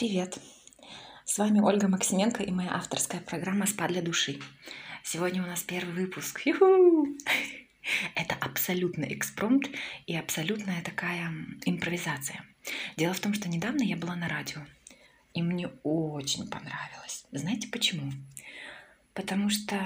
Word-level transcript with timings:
Привет! 0.00 0.38
С 1.26 1.36
вами 1.36 1.60
Ольга 1.60 1.86
Максименко 1.86 2.42
и 2.42 2.50
моя 2.50 2.72
авторская 2.72 3.20
программа 3.20 3.66
«Спа 3.66 3.86
для 3.86 4.00
души». 4.00 4.40
Сегодня 5.04 5.42
у 5.42 5.46
нас 5.46 5.62
первый 5.62 5.92
выпуск. 5.92 6.40
Ю-ху! 6.46 7.06
Это 8.14 8.34
абсолютно 8.40 9.04
экспромт 9.04 9.68
и 10.06 10.16
абсолютная 10.16 10.82
такая 10.82 11.30
импровизация. 11.66 12.42
Дело 12.96 13.12
в 13.12 13.20
том, 13.20 13.34
что 13.34 13.50
недавно 13.50 13.82
я 13.82 13.98
была 13.98 14.16
на 14.16 14.26
радио, 14.26 14.62
и 15.34 15.42
мне 15.42 15.68
очень 15.82 16.48
понравилось. 16.48 17.26
Знаете 17.30 17.68
почему? 17.68 18.10
Потому 19.12 19.50
что, 19.50 19.76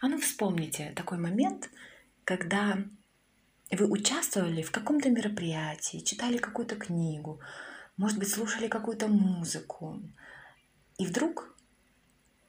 а 0.00 0.08
ну 0.08 0.18
вспомните 0.18 0.92
такой 0.96 1.18
момент, 1.18 1.70
когда 2.24 2.76
вы 3.70 3.86
участвовали 3.86 4.62
в 4.62 4.72
каком-то 4.72 5.10
мероприятии, 5.10 5.98
читали 5.98 6.38
какую-то 6.38 6.74
книгу, 6.74 7.40
может 8.00 8.18
быть, 8.18 8.32
слушали 8.32 8.66
какую-то 8.66 9.08
музыку, 9.08 10.02
и 10.96 11.06
вдруг 11.06 11.54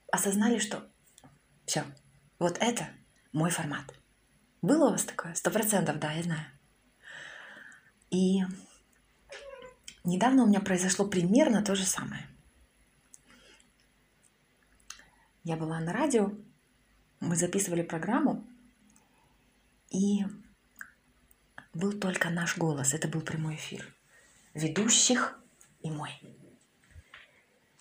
осознали, 0.09 0.59
что 0.59 0.89
все, 1.65 1.83
вот 2.39 2.57
это 2.61 2.87
мой 3.33 3.49
формат. 3.49 3.93
Было 4.61 4.87
у 4.87 4.91
вас 4.91 5.03
такое? 5.03 5.33
Сто 5.33 5.51
процентов, 5.51 5.99
да, 5.99 6.13
я 6.13 6.23
знаю. 6.23 6.45
И 8.11 8.43
недавно 10.05 10.43
у 10.43 10.47
меня 10.47 10.61
произошло 10.61 11.05
примерно 11.05 11.61
то 11.61 11.75
же 11.75 11.83
самое. 11.83 12.25
Я 15.43 15.57
была 15.57 15.81
на 15.81 15.91
радио, 15.91 16.31
мы 17.19 17.35
записывали 17.35 17.81
программу, 17.81 18.47
и 19.89 20.23
был 21.73 21.91
только 21.99 22.29
наш 22.29 22.57
голос, 22.57 22.93
это 22.93 23.09
был 23.09 23.19
прямой 23.19 23.55
эфир. 23.55 23.93
Ведущих 24.53 25.40
и 25.83 25.89
мой. 25.89 26.11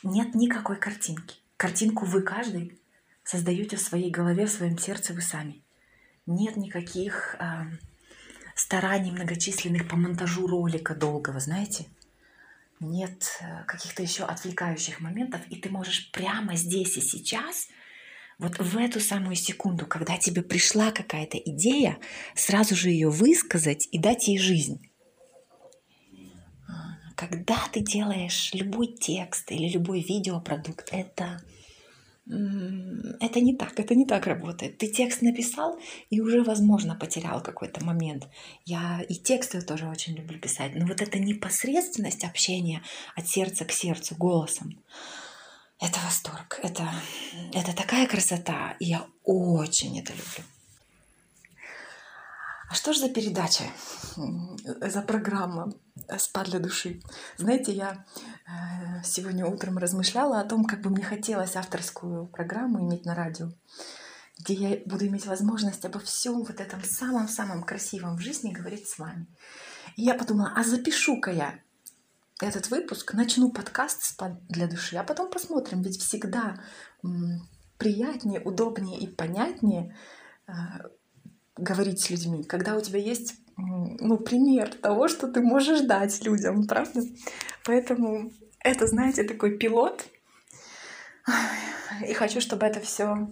Нет 0.03 0.35
никакой 0.35 0.77
картинки. 0.77 1.37
Картинку 1.57 2.07
вы 2.07 2.23
каждый 2.23 2.81
создаете 3.23 3.77
в 3.77 3.81
своей 3.81 4.11
голове, 4.11 4.47
в 4.47 4.51
своем 4.51 4.79
сердце 4.79 5.13
вы 5.13 5.21
сами. 5.21 5.63
Нет 6.27 6.57
никаких 6.57 7.37
э, 7.39 7.65
стараний 8.55 9.11
многочисленных 9.11 9.89
по 9.89 9.97
монтажу 9.97 10.47
ролика 10.47 10.95
долгого, 10.95 11.39
знаете? 11.41 11.87
Нет 12.79 13.39
э, 13.41 13.65
каких-то 13.65 14.03
еще 14.03 14.25
отвлекающих 14.25 15.01
моментов, 15.01 15.43
и 15.51 15.57
ты 15.57 15.69
можешь 15.69 16.11
прямо 16.13 16.57
здесь 16.57 16.97
и 16.97 17.01
сейчас, 17.01 17.69
вот 18.39 18.59
в 18.59 18.79
эту 18.79 19.01
самую 19.01 19.37
секунду, 19.37 19.87
когда 19.87 20.17
тебе 20.17 20.43
пришла 20.43 20.93
какая-то 20.93 21.37
идея, 21.37 21.99
сразу 22.35 22.75
же 22.75 22.89
ее 22.89 23.11
высказать 23.11 23.87
и 23.93 23.99
дать 23.99 24.29
ей 24.29 24.39
жизнь 24.39 24.90
когда 27.21 27.69
ты 27.71 27.81
делаешь 27.81 28.51
любой 28.55 28.87
текст 28.87 29.53
или 29.53 29.69
любой 29.69 30.01
видеопродукт, 30.01 30.89
это 30.91 31.43
это 32.27 33.41
не 33.41 33.57
так, 33.57 33.79
это 33.81 33.95
не 33.95 34.07
так 34.07 34.27
работает. 34.27 34.79
Ты 34.79 34.87
текст 34.87 35.21
написал 35.21 35.79
и 36.11 36.21
уже, 36.21 36.43
возможно, 36.43 36.95
потерял 36.95 37.43
какой-то 37.43 37.85
момент. 37.85 38.29
Я 38.65 39.03
и 39.09 39.15
тексты 39.17 39.61
тоже 39.63 39.89
очень 39.89 40.15
люблю 40.15 40.39
писать, 40.39 40.77
но 40.77 40.87
вот 40.87 41.03
эта 41.03 41.19
непосредственность 41.19 42.25
общения 42.25 42.83
от 43.17 43.29
сердца 43.29 43.65
к 43.65 43.73
сердцу 43.73 44.15
голосом, 44.17 44.79
это 45.81 45.99
восторг, 46.05 46.61
это, 46.63 46.89
это 47.53 47.75
такая 47.75 48.07
красота, 48.07 48.77
и 48.79 48.87
я 48.87 49.07
очень 49.25 49.99
это 49.99 50.13
люблю. 50.13 50.45
А 52.71 52.75
что 52.75 52.93
же 52.93 53.01
за 53.01 53.09
передача, 53.09 53.65
за 54.17 55.03
программа 55.03 55.73
«Спа 56.19 56.45
для 56.45 56.61
души»? 56.61 57.03
Знаете, 57.37 57.73
я 57.73 58.07
э, 58.47 59.03
сегодня 59.03 59.45
утром 59.45 59.79
размышляла 59.79 60.39
о 60.39 60.45
том, 60.45 60.65
как 60.65 60.81
бы 60.81 60.91
мне 60.91 61.03
хотелось 61.03 61.57
авторскую 61.57 62.29
программу 62.29 62.79
иметь 62.81 63.05
на 63.05 63.17
радио, 63.17 63.49
где 64.39 64.55
я 64.55 64.83
буду 64.87 65.05
иметь 65.09 65.27
возможность 65.27 65.85
обо 65.85 65.99
всем 65.99 66.45
вот 66.45 66.61
этом 66.61 66.81
самом-самом 66.85 67.65
красивом 67.65 68.17
в 68.17 68.21
жизни 68.21 68.53
говорить 68.53 68.87
с 68.87 68.99
вами. 69.01 69.27
И 69.97 70.03
я 70.03 70.15
подумала, 70.15 70.53
а 70.55 70.63
запишу-ка 70.63 71.33
я 71.33 71.59
этот 72.41 72.71
выпуск, 72.71 73.15
начну 73.15 73.51
подкаст 73.51 74.05
«Спа 74.05 74.39
для 74.49 74.69
души», 74.69 74.95
а 74.95 75.03
потом 75.03 75.29
посмотрим, 75.29 75.83
ведь 75.83 76.01
всегда 76.01 76.63
приятнее, 77.79 78.41
удобнее 78.41 79.01
и 79.01 79.09
понятнее 79.09 79.97
э, 80.47 80.53
говорить 81.61 82.01
с 82.01 82.11
людьми, 82.11 82.45
когда 82.45 82.77
у 82.77 82.81
тебя 82.81 82.99
есть 82.99 83.35
ну, 83.57 84.19
пример 84.19 84.75
того, 84.75 85.09
что 85.09 85.29
ты 85.29 85.41
можешь 85.41 85.81
дать 85.83 86.25
людям, 86.25 86.67
правда? 86.67 87.03
Поэтому 87.65 88.33
это, 88.59 88.87
знаете, 88.87 89.25
такой 89.25 89.59
пилот. 89.59 90.07
И 92.07 92.15
хочу, 92.15 92.41
чтобы 92.41 92.67
это 92.67 92.81
все 92.81 93.31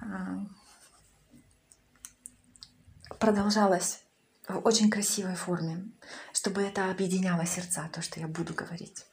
а, 0.00 0.46
продолжалось 3.18 4.00
в 4.46 4.58
очень 4.58 4.90
красивой 4.90 5.34
форме, 5.34 5.90
чтобы 6.32 6.62
это 6.62 6.90
объединяло 6.90 7.46
сердца, 7.46 7.88
то, 7.92 8.02
что 8.02 8.20
я 8.20 8.28
буду 8.28 8.54
говорить. 8.54 9.06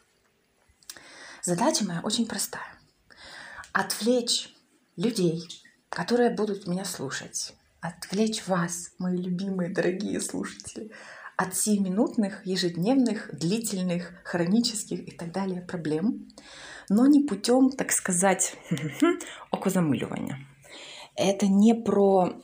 Задача 1.43 1.85
моя 1.85 2.01
очень 2.01 2.27
простая. 2.27 2.77
Отвлечь 3.73 4.53
людей, 4.97 5.41
которые 5.89 6.29
будут 6.29 6.67
меня 6.67 6.85
слушать, 6.85 7.55
отвлечь 7.81 8.47
вас, 8.47 8.91
мои 8.99 9.17
любимые, 9.17 9.71
дорогие 9.71 10.21
слушатели, 10.21 10.91
от 11.35 11.55
сиюминутных, 11.55 12.45
ежедневных, 12.45 13.35
длительных, 13.35 14.13
хронических 14.23 15.07
и 15.07 15.11
так 15.11 15.31
далее 15.31 15.61
проблем, 15.61 16.29
но 16.87 17.07
не 17.07 17.23
путем, 17.23 17.71
так 17.71 17.91
сказать, 17.91 18.55
окозамыливания. 19.51 20.37
Это 21.15 21.47
не 21.47 21.73
про, 21.73 22.39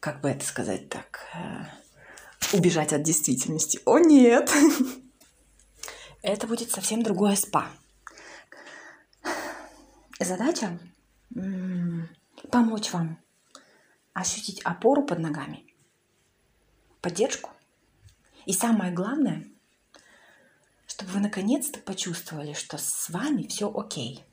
как 0.00 0.20
бы 0.20 0.30
это 0.30 0.44
сказать 0.44 0.88
так, 0.88 1.20
э, 1.34 2.56
убежать 2.56 2.92
от 2.92 3.02
действительности. 3.02 3.80
О 3.86 3.98
нет! 3.98 4.52
Это 6.22 6.48
будет 6.48 6.70
совсем 6.72 7.02
другое 7.02 7.36
спа. 7.36 7.68
Задача 10.18 10.78
помочь 12.50 12.92
вам 12.92 13.18
ощутить 14.16 14.62
опору 14.62 15.04
под 15.04 15.18
ногами, 15.18 15.62
поддержку. 17.02 17.50
И 18.46 18.54
самое 18.54 18.90
главное, 18.90 19.46
чтобы 20.86 21.12
вы 21.12 21.20
наконец-то 21.20 21.80
почувствовали, 21.80 22.54
что 22.54 22.78
с 22.78 23.10
вами 23.10 23.46
все 23.46 23.70
окей. 23.70 24.24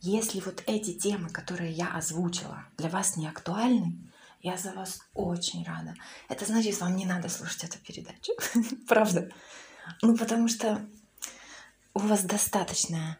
Если 0.00 0.40
вот 0.40 0.62
эти 0.66 0.94
темы, 0.94 1.28
которые 1.28 1.70
я 1.70 1.94
озвучила, 1.94 2.64
для 2.78 2.88
вас 2.88 3.18
не 3.18 3.28
актуальны, 3.28 4.10
я 4.40 4.56
за 4.56 4.72
вас 4.72 5.00
очень 5.12 5.64
рада. 5.64 5.94
Это 6.30 6.46
значит, 6.46 6.80
вам 6.80 6.96
не 6.96 7.04
надо 7.04 7.28
слушать 7.28 7.64
эту 7.64 7.78
передачу. 7.80 8.32
Правда. 8.88 9.30
Ну, 10.00 10.16
потому 10.16 10.48
что 10.48 10.88
у 11.92 11.98
вас 11.98 12.24
достаточно 12.24 13.18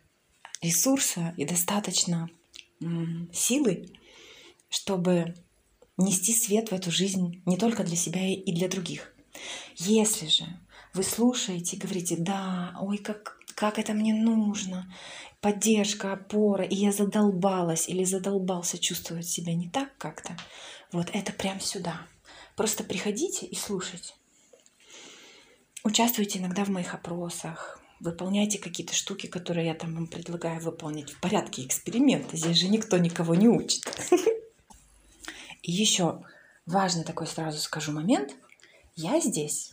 ресурса 0.62 1.34
и 1.36 1.44
достаточно 1.44 2.30
силы, 3.32 3.92
чтобы 4.70 5.34
нести 5.96 6.32
свет 6.32 6.70
в 6.70 6.74
эту 6.74 6.90
жизнь 6.90 7.42
не 7.46 7.56
только 7.56 7.84
для 7.84 7.96
себя 7.96 8.26
и 8.26 8.52
для 8.52 8.68
других. 8.68 9.14
Если 9.76 10.26
же 10.26 10.44
вы 10.92 11.02
слушаете 11.02 11.76
говорите, 11.76 12.16
да, 12.16 12.76
ой, 12.80 12.98
как, 12.98 13.38
как 13.54 13.78
это 13.78 13.92
мне 13.92 14.14
нужно, 14.14 14.92
поддержка, 15.40 16.12
опора, 16.12 16.64
и 16.64 16.74
я 16.74 16.92
задолбалась 16.92 17.88
или 17.88 18.04
задолбался 18.04 18.78
чувствовать 18.78 19.28
себя 19.28 19.54
не 19.54 19.68
так 19.68 19.96
как-то, 19.98 20.36
вот 20.92 21.10
это 21.12 21.32
прям 21.32 21.60
сюда. 21.60 22.06
Просто 22.56 22.84
приходите 22.84 23.46
и 23.46 23.56
слушайте. 23.56 24.14
Участвуйте 25.82 26.38
иногда 26.38 26.64
в 26.64 26.70
моих 26.70 26.94
опросах, 26.94 27.80
выполняйте 28.00 28.58
какие-то 28.58 28.94
штуки, 28.94 29.26
которые 29.26 29.66
я 29.66 29.74
там 29.74 29.94
вам 29.94 30.06
предлагаю 30.06 30.60
выполнить 30.60 31.10
в 31.10 31.20
порядке 31.20 31.62
эксперимента. 31.64 32.36
Здесь 32.36 32.56
же 32.56 32.68
никто 32.68 32.96
никого 32.98 33.34
не 33.34 33.48
учит. 33.48 33.82
Еще 35.66 36.22
важный 36.66 37.04
такой 37.04 37.26
сразу 37.26 37.58
скажу 37.58 37.90
момент. 37.90 38.34
Я 38.96 39.18
здесь 39.18 39.72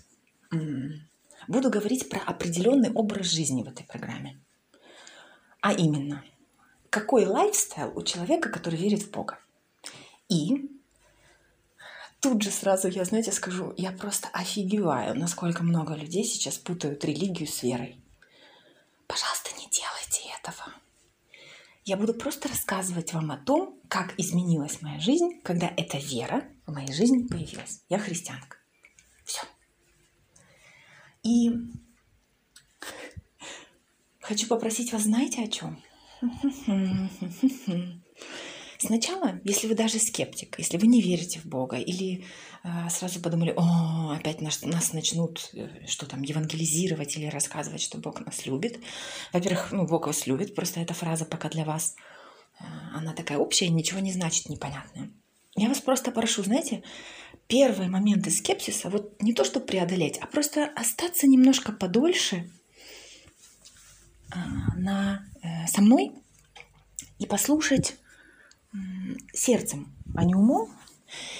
буду 1.47 1.69
говорить 1.69 2.09
про 2.09 2.21
определенный 2.21 2.91
образ 2.93 3.27
жизни 3.27 3.61
в 3.61 3.67
этой 3.67 3.85
программе. 3.85 4.39
А 5.59 5.73
именно, 5.73 6.23
какой 6.89 7.25
лайфстайл 7.25 7.91
у 7.95 8.03
человека, 8.03 8.49
который 8.49 8.79
верит 8.79 9.03
в 9.03 9.11
Бога. 9.11 9.37
И 10.29 10.71
тут 12.21 12.41
же 12.41 12.51
сразу 12.51 12.87
я, 12.87 13.03
знаете, 13.03 13.33
скажу, 13.33 13.73
я 13.75 13.91
просто 13.91 14.29
офигеваю, 14.29 15.13
насколько 15.19 15.61
много 15.61 15.93
людей 15.93 16.23
сейчас 16.23 16.57
путают 16.57 17.03
религию 17.03 17.49
с 17.49 17.63
верой. 17.63 18.01
Пожалуйста, 19.07 19.49
не 19.57 19.69
делайте 19.69 20.21
этого. 20.39 20.73
Я 21.83 21.97
буду 21.97 22.13
просто 22.13 22.47
рассказывать 22.47 23.13
вам 23.13 23.31
о 23.31 23.37
том, 23.37 23.79
как 23.87 24.13
изменилась 24.19 24.81
моя 24.81 24.99
жизнь, 24.99 25.41
когда 25.43 25.71
эта 25.75 25.97
вера 25.97 26.43
в 26.67 26.73
моей 26.73 26.93
жизни 26.93 27.27
появилась. 27.27 27.83
Я 27.89 27.97
христианка. 27.97 28.57
Все. 29.25 29.41
И 31.23 31.51
хочу 34.19 34.47
попросить 34.47 34.93
вас, 34.93 35.03
знаете 35.03 35.43
о 35.43 35.47
чем? 35.47 35.81
Сначала, 38.83 39.39
если 39.43 39.67
вы 39.67 39.75
даже 39.75 39.99
скептик, 39.99 40.57
если 40.57 40.77
вы 40.77 40.87
не 40.87 41.03
верите 41.03 41.39
в 41.39 41.45
Бога, 41.45 41.77
или 41.77 42.25
э, 42.63 42.89
сразу 42.89 43.19
подумали, 43.21 43.53
о, 43.55 44.11
опять 44.11 44.41
нас, 44.41 44.63
нас 44.63 44.91
начнут 44.93 45.51
э, 45.53 45.85
что 45.85 46.07
там, 46.07 46.23
евангелизировать 46.23 47.15
или 47.15 47.27
рассказывать, 47.27 47.81
что 47.81 47.99
Бог 47.99 48.25
нас 48.25 48.47
любит. 48.47 48.79
Во-первых, 49.33 49.71
ну, 49.71 49.85
Бог 49.85 50.07
вас 50.07 50.25
любит, 50.25 50.55
просто 50.55 50.79
эта 50.79 50.95
фраза 50.95 51.25
пока 51.25 51.47
для 51.49 51.63
вас, 51.63 51.95
э, 52.59 52.63
она 52.95 53.13
такая 53.13 53.37
общая, 53.37 53.69
ничего 53.69 53.99
не 53.99 54.11
значит 54.11 54.49
непонятная. 54.49 55.11
Я 55.55 55.67
вас 55.67 55.79
просто 55.79 56.09
прошу, 56.09 56.41
знаете, 56.41 56.81
первые 57.45 57.87
моменты 57.87 58.31
скепсиса, 58.31 58.89
вот 58.89 59.21
не 59.21 59.33
то, 59.33 59.43
что 59.43 59.59
преодолеть, 59.59 60.17
а 60.17 60.25
просто 60.25 60.65
остаться 60.75 61.27
немножко 61.27 61.71
подольше 61.71 62.49
э, 64.33 64.37
на, 64.75 65.23
э, 65.43 65.67
со 65.67 65.83
мной 65.83 66.13
и 67.19 67.27
послушать 67.27 68.00
сердцем, 69.33 69.93
а 70.15 70.23
не 70.23 70.35
умом. 70.35 70.71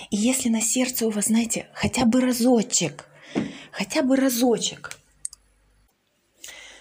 И 0.10 0.18
если 0.18 0.50
на 0.50 0.62
сердце 0.62 1.08
у 1.08 1.10
вас, 1.10 1.26
знаете, 1.26 1.70
хотя 1.74 2.06
бы 2.06 2.22
разочек, 2.22 3.08
хотя 3.72 4.02
бы 4.02 4.18
разочек, 4.18 5.00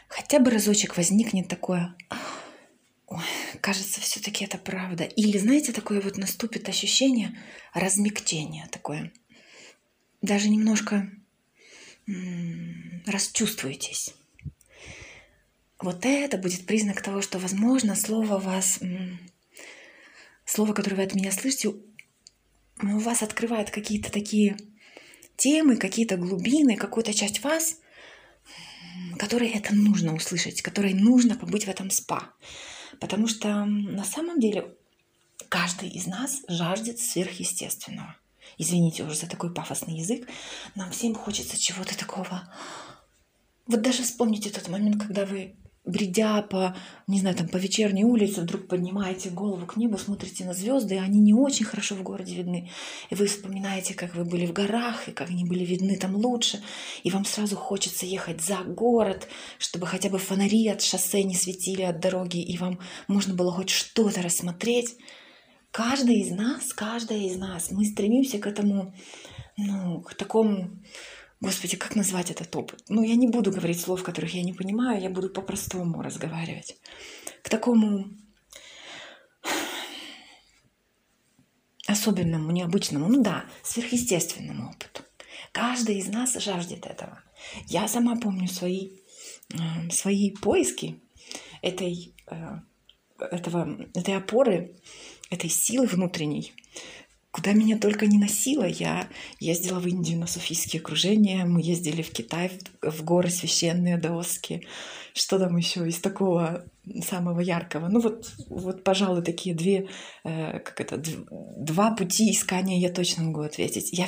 хотя 0.09 0.41
бы 0.41 0.51
разочек 0.51 0.97
возникнет 0.97 1.49
такое, 1.49 1.95
Ой, 3.11 3.25
кажется, 3.61 4.01
все-таки 4.01 4.45
это 4.45 4.57
правда. 4.57 5.03
Или, 5.03 5.37
знаете, 5.37 5.73
такое 5.73 6.01
вот 6.01 6.17
наступит 6.17 6.69
ощущение 6.69 7.37
размягчения 7.75 8.69
такое. 8.71 9.13
Даже 10.23 10.49
немножко 10.49 11.11
расчувствуетесь. 13.07 14.15
Вот 15.81 16.05
это 16.05 16.39
будет 16.39 16.67
признак 16.67 17.03
того, 17.03 17.21
что, 17.21 17.39
возможно, 17.39 17.97
слово 17.97 18.39
вас 18.39 18.81
м- 18.81 19.19
слово, 20.51 20.73
которое 20.73 20.97
вы 20.97 21.03
от 21.05 21.15
меня 21.15 21.31
слышите, 21.31 21.69
у 21.69 22.99
вас 22.99 23.23
открывает 23.23 23.71
какие-то 23.71 24.11
такие 24.11 24.57
темы, 25.37 25.77
какие-то 25.77 26.17
глубины, 26.17 26.77
какую-то 26.77 27.15
часть 27.15 27.43
вас, 27.45 27.77
которой 29.17 29.49
это 29.49 29.75
нужно 29.75 30.15
услышать, 30.15 30.61
которой 30.61 30.95
нужно 30.95 31.37
побыть 31.37 31.67
в 31.67 31.69
этом 31.69 31.91
спа. 31.91 32.33
Потому 32.99 33.29
что 33.29 33.65
на 33.65 34.05
самом 34.05 34.41
деле 34.41 34.75
каждый 35.49 35.89
из 35.89 36.07
нас 36.07 36.43
жаждет 36.49 36.99
сверхъестественного. 36.99 38.17
Извините 38.59 39.05
уже 39.05 39.15
за 39.15 39.29
такой 39.29 39.55
пафосный 39.55 39.99
язык. 39.99 40.29
Нам 40.75 40.91
всем 40.91 41.15
хочется 41.15 41.59
чего-то 41.61 41.97
такого. 41.97 42.53
Вот 43.67 43.83
даже 43.83 44.03
вспомните 44.03 44.51
тот 44.51 44.69
момент, 44.69 45.01
когда 45.01 45.25
вы 45.25 45.55
бредя 45.85 46.43
по, 46.43 46.77
не 47.07 47.21
знаю, 47.21 47.37
там, 47.37 47.49
по 47.49 47.57
вечерней 47.57 48.05
улице, 48.05 48.43
вдруг 48.43 48.69
поднимаете 48.69 49.31
голову 49.31 49.67
к 49.67 49.77
небу, 49.77 49.97
смотрите 49.97 50.45
на 50.45 50.53
звезды, 50.53 50.97
и 50.97 50.99
они 50.99 51.21
не 51.21 51.33
очень 51.33 51.65
хорошо 51.65 51.95
в 51.95 52.03
городе 52.03 52.35
видны. 52.35 52.71
И 53.09 53.15
вы 53.15 53.27
вспоминаете, 53.27 53.95
как 53.95 54.15
вы 54.15 54.25
были 54.25 54.47
в 54.47 54.53
горах, 54.53 55.09
и 55.09 55.13
как 55.13 55.31
они 55.31 55.45
были 55.45 55.65
видны 55.65 55.97
там 55.97 56.15
лучше. 56.15 56.63
И 57.03 57.11
вам 57.11 57.25
сразу 57.25 57.57
хочется 57.57 58.05
ехать 58.05 58.43
за 58.43 58.59
город, 58.59 59.29
чтобы 59.59 59.87
хотя 59.87 60.11
бы 60.11 60.19
фонари 60.19 60.69
от 60.69 60.83
шоссе 60.83 61.23
не 61.25 61.35
светили 61.35 61.83
от 61.83 62.01
дороги, 62.01 62.43
и 62.43 62.59
вам 62.59 62.79
можно 63.09 63.35
было 63.35 63.51
хоть 63.51 63.71
что-то 63.71 64.23
рассмотреть. 64.23 64.97
Каждый 65.71 66.21
из 66.21 66.31
нас, 66.31 66.73
каждая 66.73 67.21
из 67.21 67.37
нас, 67.37 67.71
мы 67.71 67.85
стремимся 67.85 68.39
к 68.39 68.47
этому, 68.47 68.93
ну, 69.57 70.03
к 70.03 70.15
такому 70.15 70.83
Господи, 71.41 71.77
как 71.77 71.97
назвать 71.97 72.31
этот 72.31 72.55
опыт? 72.55 72.85
Ну, 72.89 73.03
я 73.03 73.17
не 73.17 73.27
буду 73.27 73.51
говорить 73.51 73.81
слов, 73.81 74.03
которых 74.03 74.35
я 74.35 74.43
не 74.43 74.53
понимаю, 74.53 75.01
я 75.01 75.09
буду 75.09 75.31
по-простому 75.31 76.03
разговаривать. 76.03 76.77
К 77.43 77.49
такому 77.49 78.11
особенному, 81.87 82.51
необычному, 82.51 83.09
ну 83.09 83.23
да, 83.23 83.47
сверхъестественному 83.63 84.71
опыту. 84.71 85.03
Каждый 85.53 85.99
из 85.99 86.09
нас 86.09 86.35
жаждет 86.35 86.87
этого. 86.87 87.23
Я 87.67 87.89
сама 87.89 88.17
помню 88.17 88.47
свои, 88.47 88.91
э, 89.53 89.91
свои 89.91 90.31
поиски 90.33 91.01
этой, 91.63 92.15
э, 92.31 92.59
этого, 93.19 93.79
этой 93.95 94.17
опоры, 94.17 94.77
этой 95.31 95.49
силы 95.49 95.87
внутренней 95.87 96.53
куда 97.31 97.53
меня 97.53 97.79
только 97.79 98.07
не 98.07 98.19
носило. 98.19 98.65
Я 98.65 99.09
ездила 99.39 99.79
в 99.79 99.87
Индию 99.87 100.19
на 100.19 100.27
суфийские 100.27 100.81
окружения, 100.81 101.45
мы 101.45 101.61
ездили 101.63 102.03
в 102.03 102.11
Китай, 102.11 102.51
в 102.83 103.05
горы 103.05 103.31
священные, 103.31 103.99
доски. 103.99 104.67
Что 105.15 105.39
там 105.39 105.57
еще 105.57 105.87
из 105.89 105.99
такого 106.01 106.65
самого 107.03 107.41
яркого? 107.41 107.89
Ну 107.89 108.01
вот, 108.01 108.33
вот 108.49 108.85
пожалуй, 108.85 109.23
такие 109.23 109.55
две, 109.55 109.89
э, 110.25 110.59
как 110.61 110.81
это, 110.81 111.01
два 111.01 111.93
пути 111.93 112.31
искания 112.31 112.79
я 112.79 112.91
точно 112.91 113.25
могу 113.25 113.41
ответить. 113.41 113.93
Я, 113.93 114.07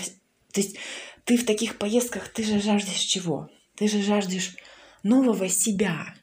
то 0.52 0.60
есть 0.60 0.76
ты 1.24 1.36
в 1.36 1.44
таких 1.44 1.78
поездках, 1.78 2.28
ты 2.28 2.44
же 2.44 2.60
жаждешь 2.60 3.00
чего? 3.00 3.48
Ты 3.76 3.88
же 3.88 4.02
жаждешь 4.02 4.56
нового 5.02 5.48
себя, 5.48 6.14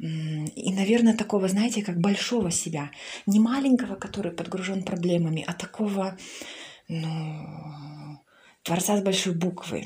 и, 0.00 0.72
наверное, 0.72 1.14
такого, 1.14 1.48
знаете, 1.48 1.82
как 1.82 2.00
большого 2.00 2.50
себя. 2.50 2.90
Не 3.26 3.38
маленького, 3.38 3.96
который 3.96 4.32
подгружен 4.32 4.82
проблемами, 4.82 5.44
а 5.46 5.52
такого, 5.52 6.16
ну, 6.88 8.18
Творца 8.62 8.96
с 8.96 9.02
большой 9.02 9.34
буквы. 9.34 9.84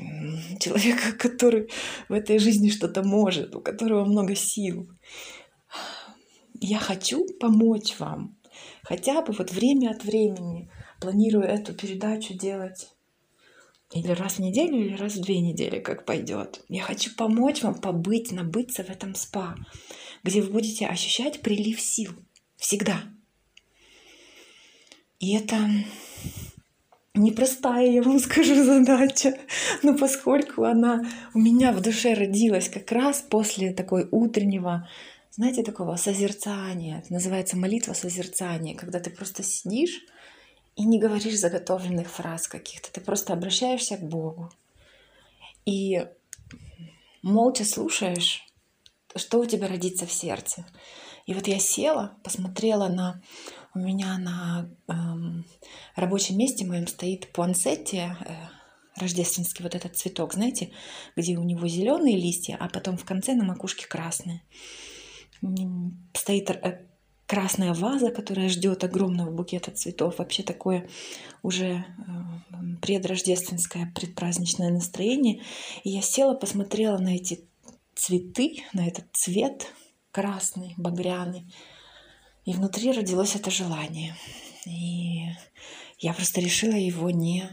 Человека, 0.59 1.13
который 1.17 1.69
в 2.07 2.13
этой 2.13 2.39
жизни 2.39 2.69
что-то 2.69 3.03
может, 3.03 3.55
у 3.55 3.61
которого 3.61 4.05
много 4.05 4.35
сил. 4.35 4.89
Я 6.61 6.79
хочу 6.79 7.25
помочь 7.39 7.99
вам. 7.99 8.37
Хотя 8.83 9.21
бы 9.21 9.33
вот 9.33 9.51
время 9.51 9.91
от 9.91 10.05
времени 10.05 10.69
планирую 11.01 11.43
эту 11.43 11.73
передачу 11.73 12.33
делать 12.33 12.89
или 13.93 14.11
раз 14.11 14.35
в 14.35 14.39
неделю, 14.39 14.77
или 14.77 14.95
раз 14.95 15.15
в 15.15 15.21
две 15.21 15.39
недели, 15.39 15.79
как 15.79 16.05
пойдет. 16.05 16.63
Я 16.69 16.83
хочу 16.83 17.13
помочь 17.15 17.63
вам 17.63 17.75
побыть, 17.75 18.31
набыться 18.31 18.83
в 18.83 18.89
этом 18.89 19.15
спа 19.15 19.55
где 20.25 20.41
вы 20.41 20.49
будете 20.49 20.87
ощущать 20.87 21.41
прилив 21.41 21.79
сил. 21.79 22.11
Всегда. 22.57 23.03
И 25.19 25.35
это 25.37 25.55
непростая, 27.13 27.91
я 27.91 28.01
вам 28.01 28.19
скажу, 28.27 28.55
задача, 28.63 29.37
но 29.83 29.95
поскольку 29.95 30.63
она 30.63 31.05
у 31.35 31.39
меня 31.39 31.71
в 31.71 31.81
душе 31.81 32.15
родилась 32.15 32.69
как 32.69 32.91
раз 32.91 33.21
после 33.21 33.71
такой 33.71 34.07
утреннего, 34.11 34.89
знаете, 35.29 35.63
такого 35.63 35.95
созерцания, 35.95 36.99
это 36.99 37.13
называется 37.13 37.55
молитва 37.55 37.93
созерцания, 37.93 38.75
когда 38.75 38.99
ты 38.99 39.11
просто 39.11 39.43
сидишь 39.43 40.01
и 40.75 40.85
не 40.85 40.99
говоришь 40.99 41.37
заготовленных 41.37 42.09
фраз 42.09 42.47
каких-то, 42.47 42.91
ты 42.91 42.99
просто 42.99 43.33
обращаешься 43.33 43.97
к 43.97 44.01
Богу. 44.01 44.51
И 45.65 46.03
молча 47.21 47.63
слушаешь 47.63 48.44
что 49.15 49.39
у 49.39 49.45
тебя 49.45 49.67
родится 49.67 50.05
в 50.05 50.11
сердце. 50.11 50.65
И 51.25 51.33
вот 51.33 51.47
я 51.47 51.59
села, 51.59 52.17
посмотрела 52.23 52.87
на 52.87 53.21
у 53.73 53.79
меня 53.79 54.17
на 54.17 54.69
эм, 54.87 55.45
рабочем 55.95 56.37
месте 56.37 56.65
моем 56.65 56.87
стоит 56.87 57.33
пуансетти, 57.33 57.97
э, 57.97 58.11
рождественский 58.95 59.63
вот 59.63 59.75
этот 59.75 59.97
цветок, 59.97 60.33
знаете, 60.33 60.71
где 61.17 61.37
у 61.37 61.43
него 61.43 61.67
зеленые 61.67 62.15
листья, 62.15 62.57
а 62.57 62.69
потом 62.69 62.95
в 62.97 63.03
конце 63.03 63.33
на 63.33 63.43
макушке 63.43 63.85
красные. 63.85 64.41
Стоит 66.13 66.49
э, 66.51 66.87
красная 67.27 67.73
ваза, 67.73 68.11
которая 68.11 68.47
ждет 68.47 68.85
огромного 68.85 69.31
букета 69.31 69.71
цветов. 69.71 70.19
Вообще 70.19 70.43
такое 70.43 70.87
уже 71.43 71.67
э, 71.67 71.83
предрождественское, 72.81 73.91
предпраздничное 73.93 74.71
настроение. 74.71 75.41
И 75.83 75.89
я 75.89 76.01
села, 76.01 76.33
посмотрела 76.33 76.97
на 76.97 77.15
эти 77.15 77.45
цветы, 77.95 78.63
на 78.73 78.87
этот 78.87 79.05
цвет 79.13 79.67
красный, 80.11 80.73
багряный. 80.77 81.51
И 82.45 82.53
внутри 82.53 82.91
родилось 82.91 83.35
это 83.35 83.49
желание. 83.49 84.15
И 84.65 85.27
я 85.99 86.13
просто 86.13 86.41
решила 86.41 86.75
его 86.75 87.09
не 87.09 87.49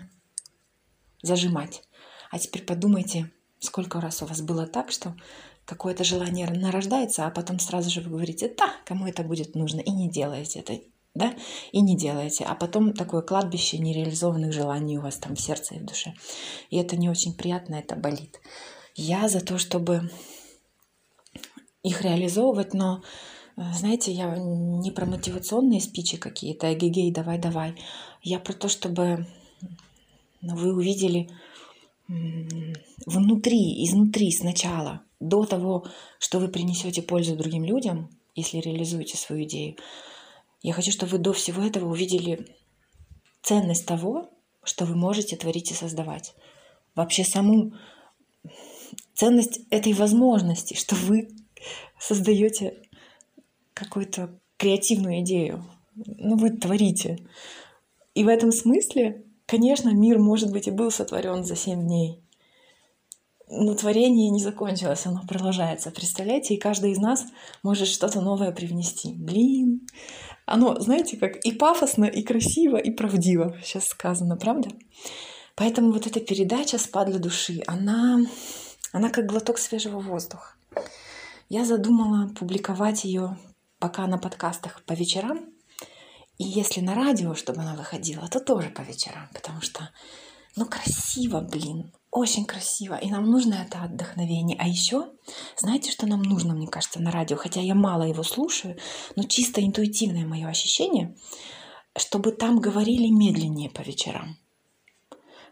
зажимать. 1.22 1.82
А 2.30 2.38
теперь 2.38 2.62
подумайте, 2.62 3.30
сколько 3.58 4.00
раз 4.00 4.22
у 4.22 4.26
вас 4.26 4.42
было 4.42 4.66
так, 4.66 4.90
что 4.90 5.16
какое-то 5.64 6.04
желание 6.04 6.48
нарождается, 6.48 7.26
а 7.26 7.30
потом 7.30 7.58
сразу 7.58 7.90
же 7.90 8.00
вы 8.00 8.10
говорите, 8.10 8.52
да, 8.56 8.72
кому 8.84 9.06
это 9.06 9.22
будет 9.22 9.54
нужно, 9.54 9.80
и 9.80 9.90
не 9.90 10.10
делаете 10.10 10.60
это, 10.60 10.80
да, 11.14 11.34
и 11.70 11.80
не 11.80 11.96
делаете. 11.96 12.44
А 12.44 12.54
потом 12.54 12.92
такое 12.92 13.22
кладбище 13.22 13.78
нереализованных 13.78 14.52
желаний 14.52 14.98
у 14.98 15.02
вас 15.02 15.16
там 15.18 15.36
в 15.36 15.40
сердце 15.40 15.76
и 15.76 15.78
в 15.78 15.84
душе. 15.84 16.14
И 16.70 16.76
это 16.78 16.96
не 16.96 17.08
очень 17.08 17.34
приятно, 17.34 17.76
это 17.76 17.94
болит. 17.94 18.40
Я 18.94 19.28
за 19.28 19.40
то, 19.40 19.58
чтобы 19.58 20.10
их 21.82 22.02
реализовывать, 22.02 22.74
но, 22.74 23.02
э, 23.56 23.62
знаете, 23.74 24.12
я 24.12 24.36
не 24.36 24.90
про 24.90 25.06
мотивационные 25.06 25.80
спичи 25.80 26.16
какие-то, 26.16 26.72
эгегей, 26.72 27.12
давай-давай. 27.12 27.74
Я 28.22 28.38
про 28.38 28.52
то, 28.52 28.68
чтобы 28.68 29.26
ну, 30.40 30.56
вы 30.56 30.74
увидели 30.74 31.28
внутри, 33.06 33.84
изнутри 33.84 34.30
сначала, 34.32 35.02
до 35.20 35.44
того, 35.44 35.86
что 36.18 36.38
вы 36.38 36.48
принесете 36.48 37.00
пользу 37.00 37.36
другим 37.36 37.64
людям, 37.64 38.10
если 38.34 38.58
реализуете 38.58 39.16
свою 39.16 39.44
идею, 39.44 39.76
я 40.62 40.72
хочу, 40.72 40.90
чтобы 40.90 41.12
вы 41.12 41.18
до 41.18 41.32
всего 41.32 41.62
этого 41.62 41.90
увидели 41.90 42.46
ценность 43.42 43.86
того, 43.86 44.30
что 44.62 44.84
вы 44.84 44.94
можете 44.94 45.36
творить 45.36 45.70
и 45.70 45.74
создавать. 45.74 46.34
Вообще 46.94 47.24
саму 47.24 47.72
ценность 49.14 49.60
этой 49.70 49.92
возможности, 49.92 50.74
что 50.74 50.94
вы 50.94 51.28
создаете 51.98 52.74
какую-то 53.74 54.38
креативную 54.56 55.20
идею. 55.20 55.64
Ну, 55.94 56.36
вы 56.36 56.50
творите. 56.50 57.18
И 58.14 58.24
в 58.24 58.28
этом 58.28 58.52
смысле, 58.52 59.24
конечно, 59.46 59.90
мир, 59.90 60.18
может 60.18 60.52
быть, 60.52 60.68
и 60.68 60.70
был 60.70 60.90
сотворен 60.90 61.44
за 61.44 61.56
семь 61.56 61.82
дней. 61.82 62.22
Но 63.54 63.74
творение 63.74 64.30
не 64.30 64.40
закончилось, 64.40 65.04
оно 65.04 65.22
продолжается. 65.28 65.90
Представляете, 65.90 66.54
и 66.54 66.58
каждый 66.58 66.92
из 66.92 66.98
нас 66.98 67.26
может 67.62 67.88
что-то 67.88 68.22
новое 68.22 68.50
привнести. 68.50 69.12
Блин, 69.12 69.86
оно, 70.46 70.80
знаете, 70.80 71.18
как 71.18 71.36
и 71.44 71.52
пафосно, 71.52 72.06
и 72.06 72.22
красиво, 72.22 72.76
и 72.76 72.90
правдиво 72.90 73.54
сейчас 73.62 73.88
сказано, 73.88 74.36
правда? 74.36 74.70
Поэтому 75.54 75.92
вот 75.92 76.06
эта 76.06 76.20
передача 76.20 76.78
«Спа 76.78 77.04
для 77.04 77.18
души», 77.18 77.62
она, 77.66 78.20
она 78.92 79.10
как 79.10 79.26
глоток 79.26 79.58
свежего 79.58 79.98
воздуха. 79.98 80.54
Я 81.48 81.64
задумала 81.64 82.28
публиковать 82.28 83.04
ее 83.04 83.38
пока 83.78 84.06
на 84.06 84.18
подкастах 84.18 84.82
по 84.84 84.92
вечерам. 84.92 85.40
И 86.38 86.44
если 86.44 86.80
на 86.80 86.94
радио, 86.94 87.34
чтобы 87.34 87.62
она 87.62 87.74
выходила, 87.74 88.28
то 88.28 88.40
тоже 88.40 88.70
по 88.70 88.82
вечерам, 88.82 89.28
потому 89.34 89.60
что, 89.60 89.90
ну, 90.56 90.66
красиво, 90.66 91.40
блин, 91.40 91.92
очень 92.10 92.44
красиво, 92.44 92.94
и 92.94 93.10
нам 93.10 93.24
нужно 93.26 93.54
это 93.54 93.82
отдохновение. 93.82 94.56
А 94.60 94.68
еще, 94.68 95.10
знаете, 95.56 95.90
что 95.90 96.06
нам 96.06 96.22
нужно, 96.22 96.54
мне 96.54 96.68
кажется, 96.68 97.00
на 97.00 97.10
радио, 97.10 97.36
хотя 97.36 97.60
я 97.60 97.74
мало 97.74 98.02
его 98.04 98.22
слушаю, 98.22 98.76
но 99.16 99.24
чисто 99.24 99.64
интуитивное 99.64 100.26
мое 100.26 100.48
ощущение, 100.48 101.16
чтобы 101.96 102.32
там 102.32 102.60
говорили 102.60 103.08
медленнее 103.08 103.70
по 103.70 103.80
вечерам. 103.80 104.36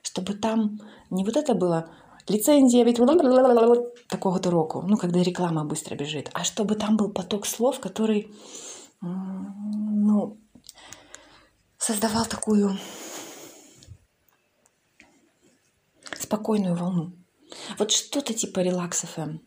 Чтобы 0.02 0.34
там 0.34 0.80
не 1.10 1.24
вот 1.24 1.36
это 1.36 1.54
было 1.54 1.90
лицензия 2.30 2.84
ведь 2.84 2.98
такого-то 4.08 4.50
року, 4.50 4.82
ну, 4.86 4.96
когда 4.96 5.22
реклама 5.22 5.64
быстро 5.64 5.96
бежит, 5.96 6.30
а 6.32 6.44
чтобы 6.44 6.74
там 6.76 6.96
был 6.96 7.12
поток 7.12 7.46
слов, 7.46 7.80
который, 7.80 8.32
ну, 9.00 10.38
создавал 11.76 12.26
такую 12.26 12.78
спокойную 16.14 16.76
волну. 16.76 17.12
Вот 17.78 17.90
что-то 17.90 18.32
типа 18.34 18.60
релакс 18.60 19.04
FM. 19.04 19.40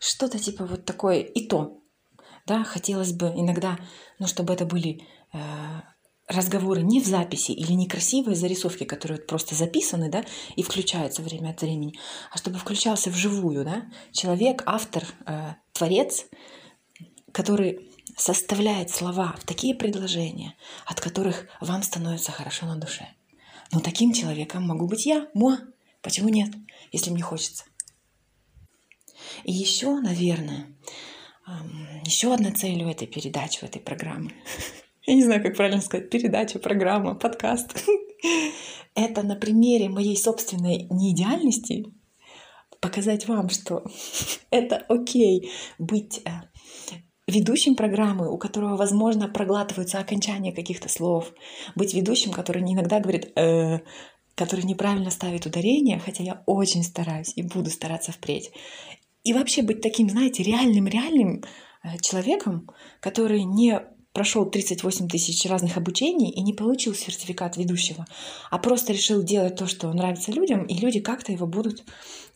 Что-то 0.00 0.38
типа 0.38 0.64
вот 0.64 0.84
такое 0.84 1.20
и 1.20 1.46
то. 1.46 1.82
Да, 2.46 2.64
хотелось 2.64 3.12
бы 3.12 3.26
иногда, 3.26 3.78
ну, 4.18 4.26
чтобы 4.26 4.54
это 4.54 4.64
были 4.64 5.06
э, 5.34 5.38
разговоры 6.28 6.82
не 6.82 7.00
в 7.00 7.06
записи 7.06 7.52
или 7.52 7.72
не 7.72 7.88
красивые 7.88 8.36
зарисовки, 8.36 8.84
которые 8.84 9.18
просто 9.20 9.54
записаны, 9.54 10.10
да, 10.10 10.24
и 10.56 10.62
включаются 10.62 11.22
время 11.22 11.50
от 11.50 11.62
времени, 11.62 11.98
а 12.30 12.38
чтобы 12.38 12.58
включался 12.58 13.10
вживую, 13.10 13.64
да, 13.64 13.86
человек, 14.12 14.62
автор, 14.66 15.04
э, 15.26 15.54
творец, 15.72 16.26
который 17.32 17.90
составляет 18.16 18.90
слова 18.90 19.34
в 19.38 19.44
такие 19.44 19.74
предложения, 19.74 20.54
от 20.86 21.00
которых 21.00 21.46
вам 21.60 21.82
становится 21.82 22.32
хорошо 22.32 22.66
на 22.66 22.76
душе. 22.76 23.08
Но 23.72 23.80
таким 23.80 24.12
человеком 24.12 24.66
могу 24.66 24.86
быть 24.86 25.06
я, 25.06 25.28
Мо. 25.34 25.58
Почему 26.02 26.28
нет, 26.28 26.50
если 26.92 27.10
мне 27.10 27.22
хочется? 27.22 27.64
И 29.44 29.52
еще, 29.52 30.00
наверное, 30.00 30.66
еще 32.04 32.32
одна 32.32 32.52
цель 32.52 32.82
у 32.82 32.88
этой 32.88 33.06
передачи, 33.06 33.62
у 33.62 33.66
этой 33.66 33.80
программы. 33.80 34.32
Я 35.08 35.14
не 35.14 35.24
знаю, 35.24 35.42
как 35.42 35.56
правильно 35.56 35.80
сказать, 35.80 36.10
передача, 36.10 36.58
программа, 36.58 37.14
подкаст. 37.14 37.82
Это 38.94 39.22
на 39.22 39.36
примере 39.36 39.88
моей 39.88 40.18
собственной 40.18 40.86
неидеальности 40.90 41.86
показать 42.78 43.26
вам, 43.26 43.48
что 43.48 43.84
это 44.50 44.76
окей 44.90 45.50
быть 45.78 46.20
э, 46.26 46.30
ведущим 47.26 47.74
программы, 47.74 48.30
у 48.30 48.36
которого, 48.36 48.76
возможно, 48.76 49.28
проглатываются 49.28 49.98
окончания 49.98 50.52
каких-то 50.52 50.90
слов, 50.90 51.32
быть 51.74 51.94
ведущим, 51.94 52.30
который 52.30 52.60
иногда 52.60 53.00
говорит, 53.00 53.32
э, 53.34 53.78
который 54.34 54.64
неправильно 54.66 55.10
ставит 55.10 55.46
ударение, 55.46 56.00
хотя 56.00 56.22
я 56.22 56.42
очень 56.44 56.84
стараюсь 56.84 57.32
и 57.34 57.42
буду 57.42 57.70
стараться 57.70 58.12
впредь. 58.12 58.50
И 59.24 59.32
вообще 59.32 59.62
быть 59.62 59.80
таким, 59.80 60.10
знаете, 60.10 60.42
реальным-реальным 60.42 61.44
э, 61.82 61.96
человеком, 62.02 62.68
который 63.00 63.44
не 63.44 63.80
прошел 64.12 64.46
38 64.46 65.08
тысяч 65.08 65.44
разных 65.48 65.76
обучений 65.76 66.30
и 66.30 66.40
не 66.42 66.52
получил 66.52 66.94
сертификат 66.94 67.56
ведущего, 67.56 68.06
а 68.50 68.58
просто 68.58 68.92
решил 68.92 69.22
делать 69.22 69.56
то, 69.56 69.66
что 69.66 69.92
нравится 69.92 70.32
людям, 70.32 70.64
и 70.64 70.74
люди 70.74 71.00
как-то 71.00 71.32
его 71.32 71.46
будут 71.46 71.84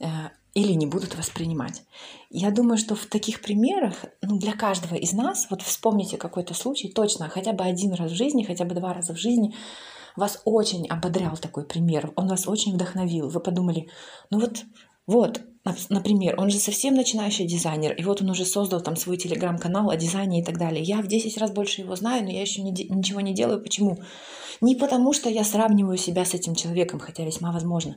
э, 0.00 0.06
или 0.54 0.72
не 0.72 0.86
будут 0.86 1.16
воспринимать. 1.16 1.82
Я 2.30 2.50
думаю, 2.50 2.76
что 2.76 2.94
в 2.94 3.06
таких 3.06 3.40
примерах 3.40 4.04
ну, 4.20 4.38
для 4.38 4.52
каждого 4.52 4.94
из 4.94 5.12
нас, 5.12 5.46
вот 5.50 5.62
вспомните 5.62 6.16
какой-то 6.16 6.54
случай, 6.54 6.88
точно, 6.88 7.28
хотя 7.28 7.52
бы 7.52 7.64
один 7.64 7.92
раз 7.94 8.12
в 8.12 8.14
жизни, 8.16 8.44
хотя 8.44 8.64
бы 8.64 8.74
два 8.74 8.92
раза 8.92 9.14
в 9.14 9.18
жизни, 9.18 9.54
вас 10.16 10.42
очень 10.44 10.86
ободрял 10.88 11.36
такой 11.36 11.64
пример, 11.64 12.12
он 12.16 12.28
вас 12.28 12.46
очень 12.46 12.74
вдохновил. 12.74 13.30
Вы 13.30 13.40
подумали, 13.40 13.88
ну 14.30 14.40
вот, 14.40 14.62
вот, 15.06 15.40
например, 15.64 16.38
он 16.38 16.50
же 16.50 16.58
совсем 16.58 16.94
начинающий 16.94 17.46
дизайнер, 17.46 17.92
и 17.92 18.02
вот 18.02 18.20
он 18.20 18.30
уже 18.30 18.44
создал 18.44 18.80
там 18.80 18.96
свой 18.96 19.16
телеграм-канал 19.16 19.90
о 19.90 19.96
дизайне 19.96 20.40
и 20.40 20.44
так 20.44 20.58
далее. 20.58 20.82
Я 20.82 20.98
в 21.02 21.06
10 21.06 21.38
раз 21.38 21.52
больше 21.52 21.82
его 21.82 21.94
знаю, 21.94 22.24
но 22.24 22.30
я 22.30 22.40
еще 22.40 22.62
не, 22.62 22.72
ничего 22.72 23.20
не 23.20 23.32
делаю. 23.32 23.62
Почему? 23.62 23.98
Не 24.60 24.74
потому, 24.74 25.12
что 25.12 25.30
я 25.30 25.44
сравниваю 25.44 25.98
себя 25.98 26.24
с 26.24 26.34
этим 26.34 26.54
человеком, 26.54 26.98
хотя 26.98 27.24
весьма 27.24 27.52
возможно, 27.52 27.96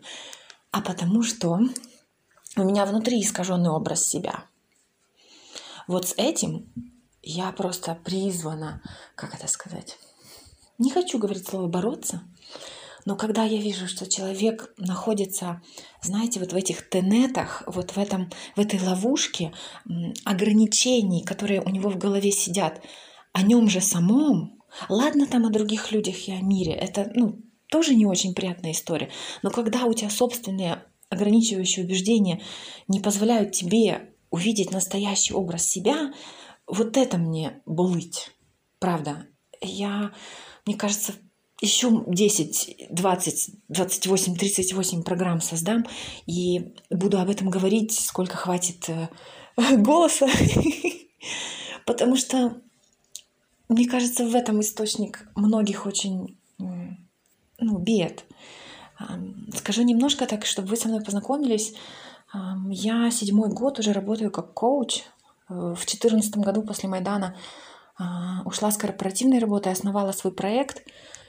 а 0.71 0.81
потому 0.81 1.23
что 1.23 1.59
у 2.57 2.63
меня 2.63 2.85
внутри 2.85 3.21
искаженный 3.21 3.69
образ 3.69 4.07
себя. 4.07 4.45
Вот 5.87 6.07
с 6.07 6.13
этим 6.17 6.71
я 7.21 7.51
просто 7.51 7.97
призвана, 8.03 8.81
как 9.15 9.33
это 9.33 9.47
сказать, 9.47 9.97
не 10.77 10.91
хочу 10.91 11.17
говорить 11.17 11.47
слово 11.47 11.67
бороться, 11.67 12.21
но 13.05 13.15
когда 13.15 13.43
я 13.43 13.61
вижу, 13.61 13.87
что 13.87 14.09
человек 14.09 14.73
находится, 14.77 15.61
знаете, 16.01 16.39
вот 16.39 16.53
в 16.53 16.55
этих 16.55 16.89
тенетах, 16.89 17.63
вот 17.67 17.91
в, 17.91 17.97
этом, 17.97 18.31
в 18.55 18.59
этой 18.59 18.81
ловушке 18.81 19.53
ограничений, 20.25 21.23
которые 21.23 21.61
у 21.61 21.69
него 21.69 21.89
в 21.89 21.97
голове 21.97 22.31
сидят, 22.31 22.81
о 23.31 23.43
нем 23.43 23.69
же 23.69 23.79
самом, 23.79 24.59
ладно 24.89 25.27
там 25.27 25.45
о 25.45 25.51
других 25.51 25.91
людях 25.91 26.27
и 26.27 26.31
о 26.31 26.41
мире, 26.41 26.73
это 26.73 27.11
ну, 27.13 27.39
тоже 27.69 27.95
не 27.95 28.05
очень 28.05 28.33
приятная 28.33 28.71
история, 28.71 29.09
но 29.43 29.51
когда 29.51 29.85
у 29.85 29.93
тебя 29.93 30.09
собственные 30.09 30.83
ограничивающие 31.09 31.85
убеждения 31.85 32.41
не 32.87 32.99
позволяют 32.99 33.51
тебе 33.51 34.15
увидеть 34.31 34.71
настоящий 34.71 35.33
образ 35.33 35.65
себя, 35.67 36.11
вот 36.67 36.97
это 36.97 37.17
мне 37.17 37.61
булыть. 37.65 38.31
Правда. 38.79 39.27
Я, 39.61 40.11
мне 40.65 40.75
кажется, 40.75 41.13
еще 41.61 42.03
10, 42.07 42.87
20, 42.89 43.49
28, 43.69 44.35
38 44.35 45.03
программ 45.03 45.41
создам 45.41 45.85
и 46.25 46.73
буду 46.89 47.19
об 47.19 47.29
этом 47.29 47.49
говорить, 47.49 47.97
сколько 47.97 48.35
хватит 48.35 48.89
э, 48.89 49.07
голоса. 49.77 50.27
Потому 51.85 52.17
что, 52.17 52.57
мне 53.69 53.87
кажется, 53.87 54.25
в 54.25 54.35
этом 54.35 54.61
источник 54.61 55.27
многих 55.35 55.85
очень 55.85 56.37
ну, 57.59 57.77
бед. 57.77 58.25
Скажу 59.55 59.83
немножко 59.83 60.25
так, 60.25 60.45
чтобы 60.45 60.69
вы 60.69 60.77
со 60.77 60.87
мной 60.87 61.01
познакомились. 61.01 61.73
Я 62.69 63.11
седьмой 63.11 63.49
год 63.49 63.79
уже 63.79 63.93
работаю 63.93 64.31
как 64.31 64.53
коуч. 64.53 65.03
Э, 65.49 65.75
в 65.77 65.85
четырнадцатом 65.85 66.41
году 66.41 66.63
после 66.63 66.89
Майдана 66.89 67.35
а, 67.97 68.41
ушла 68.45 68.71
с 68.71 68.77
корпоративной 68.77 69.39
работы, 69.39 69.69
основала 69.69 70.11
свой 70.11 70.33
проект. 70.33 70.83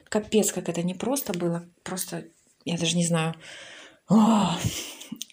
Капец, 0.09 0.53
как 0.53 0.69
это 0.69 0.83
непросто 0.83 1.33
было. 1.33 1.69
Просто, 1.83 2.25
я 2.65 2.79
даже 2.79 2.97
не 2.97 3.05
знаю. 3.05 3.35
О, 4.09 4.57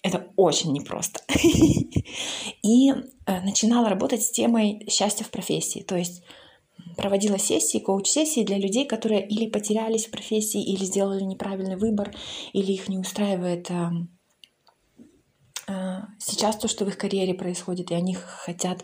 это 0.01 0.27
очень 0.35 0.73
непросто. 0.73 1.21
И 2.63 2.91
э, 2.91 3.41
начинала 3.41 3.89
работать 3.89 4.23
с 4.23 4.31
темой 4.31 4.85
счастья 4.89 5.23
в 5.23 5.29
профессии. 5.29 5.81
То 5.81 5.95
есть 5.95 6.23
проводила 6.97 7.37
сессии, 7.37 7.77
коуч-сессии 7.77 8.43
для 8.43 8.57
людей, 8.57 8.85
которые 8.85 9.25
или 9.25 9.49
потерялись 9.49 10.07
в 10.07 10.11
профессии, 10.11 10.63
или 10.63 10.83
сделали 10.85 11.23
неправильный 11.23 11.75
выбор, 11.75 12.13
или 12.53 12.71
их 12.71 12.89
не 12.89 12.97
устраивает 12.97 13.69
э, 13.69 13.73
э, 13.73 13.89
сейчас 15.65 16.43
сейчас 16.43 16.57
то, 16.57 16.67
что 16.67 16.85
в 16.85 16.89
их 16.89 16.97
карьере 16.97 17.33
происходит, 17.33 17.91
и 17.91 17.95
они 17.95 18.13
хотят 18.13 18.83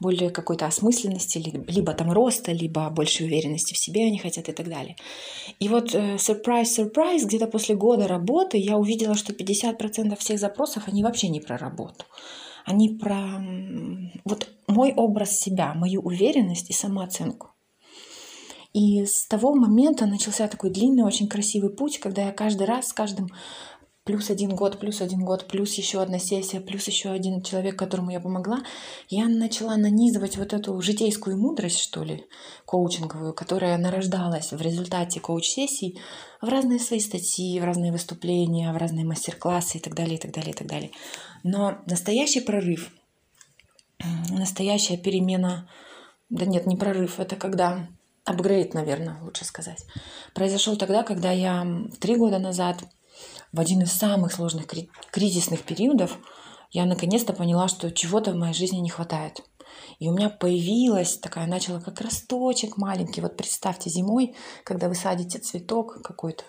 более 0.00 0.30
какой-то 0.30 0.66
осмысленности, 0.66 1.38
либо 1.38 1.92
там 1.92 2.10
роста, 2.10 2.52
либо 2.52 2.88
большей 2.90 3.26
уверенности 3.26 3.74
в 3.74 3.78
себе 3.78 4.06
они 4.06 4.18
хотят 4.18 4.48
и 4.48 4.52
так 4.52 4.68
далее. 4.68 4.96
И 5.60 5.68
вот 5.68 5.90
сюрприз, 5.90 6.78
э, 6.78 7.26
где-то 7.26 7.46
после 7.46 7.74
года 7.74 8.08
работы 8.08 8.58
я 8.58 8.76
увидела, 8.76 9.14
что 9.14 9.32
50% 9.32 10.18
всех 10.18 10.38
запросов, 10.38 10.84
они 10.86 11.02
вообще 11.02 11.28
не 11.28 11.40
про 11.40 11.58
работу. 11.58 12.04
Они 12.64 12.88
про 12.88 13.42
вот 14.24 14.48
мой 14.66 14.94
образ 14.94 15.38
себя, 15.38 15.74
мою 15.74 16.00
уверенность 16.00 16.70
и 16.70 16.72
самооценку. 16.72 17.50
И 18.74 19.04
с 19.04 19.26
того 19.28 19.54
момента 19.54 20.04
начался 20.06 20.48
такой 20.48 20.70
длинный, 20.70 21.04
очень 21.04 21.28
красивый 21.28 21.70
путь, 21.70 21.98
когда 21.98 22.22
я 22.22 22.32
каждый 22.32 22.66
раз 22.66 22.88
с 22.88 22.92
каждым 22.92 23.28
плюс 24.04 24.28
один 24.28 24.54
год, 24.54 24.78
плюс 24.78 25.00
один 25.00 25.24
год, 25.24 25.48
плюс 25.48 25.74
еще 25.74 26.02
одна 26.02 26.18
сессия, 26.18 26.60
плюс 26.60 26.86
еще 26.86 27.10
один 27.10 27.42
человек, 27.42 27.78
которому 27.78 28.10
я 28.10 28.20
помогла, 28.20 28.62
я 29.08 29.26
начала 29.28 29.76
нанизывать 29.76 30.36
вот 30.36 30.52
эту 30.52 30.78
житейскую 30.82 31.38
мудрость, 31.38 31.78
что 31.78 32.04
ли, 32.04 32.26
коучинговую, 32.66 33.32
которая 33.32 33.78
нарождалась 33.78 34.52
в 34.52 34.60
результате 34.60 35.20
коуч-сессий 35.20 35.98
в 36.42 36.48
разные 36.48 36.78
свои 36.78 37.00
статьи, 37.00 37.58
в 37.58 37.64
разные 37.64 37.92
выступления, 37.92 38.72
в 38.72 38.76
разные 38.76 39.06
мастер-классы 39.06 39.78
и 39.78 39.80
так 39.80 39.94
далее, 39.94 40.16
и 40.16 40.20
так 40.20 40.32
далее, 40.32 40.50
и 40.50 40.54
так 40.56 40.66
далее. 40.66 40.90
Но 41.42 41.78
настоящий 41.86 42.40
прорыв, 42.40 42.90
настоящая 44.28 44.98
перемена, 44.98 45.66
да 46.28 46.44
нет, 46.44 46.66
не 46.66 46.76
прорыв, 46.76 47.20
это 47.20 47.36
когда 47.36 47.88
апгрейд, 48.24 48.74
наверное, 48.74 49.18
лучше 49.22 49.46
сказать, 49.46 49.86
произошел 50.34 50.76
тогда, 50.76 51.04
когда 51.04 51.30
я 51.30 51.66
три 52.00 52.16
года 52.16 52.38
назад 52.38 52.84
в 53.54 53.60
один 53.60 53.82
из 53.82 53.92
самых 53.92 54.32
сложных 54.32 54.66
кризисных 55.12 55.62
периодов 55.62 56.18
я 56.72 56.86
наконец-то 56.86 57.32
поняла, 57.32 57.68
что 57.68 57.92
чего-то 57.92 58.32
в 58.32 58.36
моей 58.36 58.52
жизни 58.52 58.78
не 58.78 58.90
хватает. 58.90 59.42
И 60.00 60.08
у 60.08 60.12
меня 60.12 60.28
появилась 60.28 61.18
такая, 61.18 61.46
начала 61.46 61.80
как 61.80 62.00
росточек 62.00 62.76
маленький. 62.76 63.20
Вот 63.20 63.36
представьте, 63.36 63.90
зимой, 63.90 64.34
когда 64.64 64.88
вы 64.88 64.96
садите 64.96 65.38
цветок 65.38 66.02
какой-то, 66.02 66.42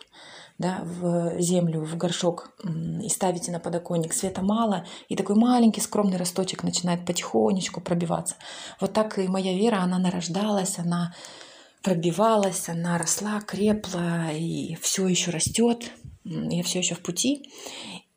да, 0.58 0.82
в 0.84 1.40
землю, 1.40 1.86
в 1.86 1.96
горшок 1.96 2.50
и 2.64 3.10
ставите 3.10 3.52
на 3.52 3.60
подоконник, 3.60 4.14
света 4.14 4.42
мало, 4.42 4.86
и 5.08 5.16
такой 5.16 5.36
маленький 5.36 5.82
скромный 5.82 6.18
росточек 6.18 6.64
начинает 6.64 7.06
потихонечку 7.06 7.82
пробиваться. 7.82 8.36
Вот 8.82 8.94
так 8.94 9.20
и 9.20 9.28
моя 9.28 9.54
вера, 9.54 9.78
она 9.78 10.00
нарождалась, 10.00 10.80
она 10.80 11.14
пробивалась, 11.84 12.68
она 12.68 12.98
росла, 12.98 13.42
крепла, 13.42 14.32
и 14.32 14.74
все 14.82 15.08
еще 15.08 15.30
растет, 15.30 15.92
я 16.26 16.64
все 16.64 16.80
еще 16.80 16.96
в 16.96 17.02
пути. 17.02 17.50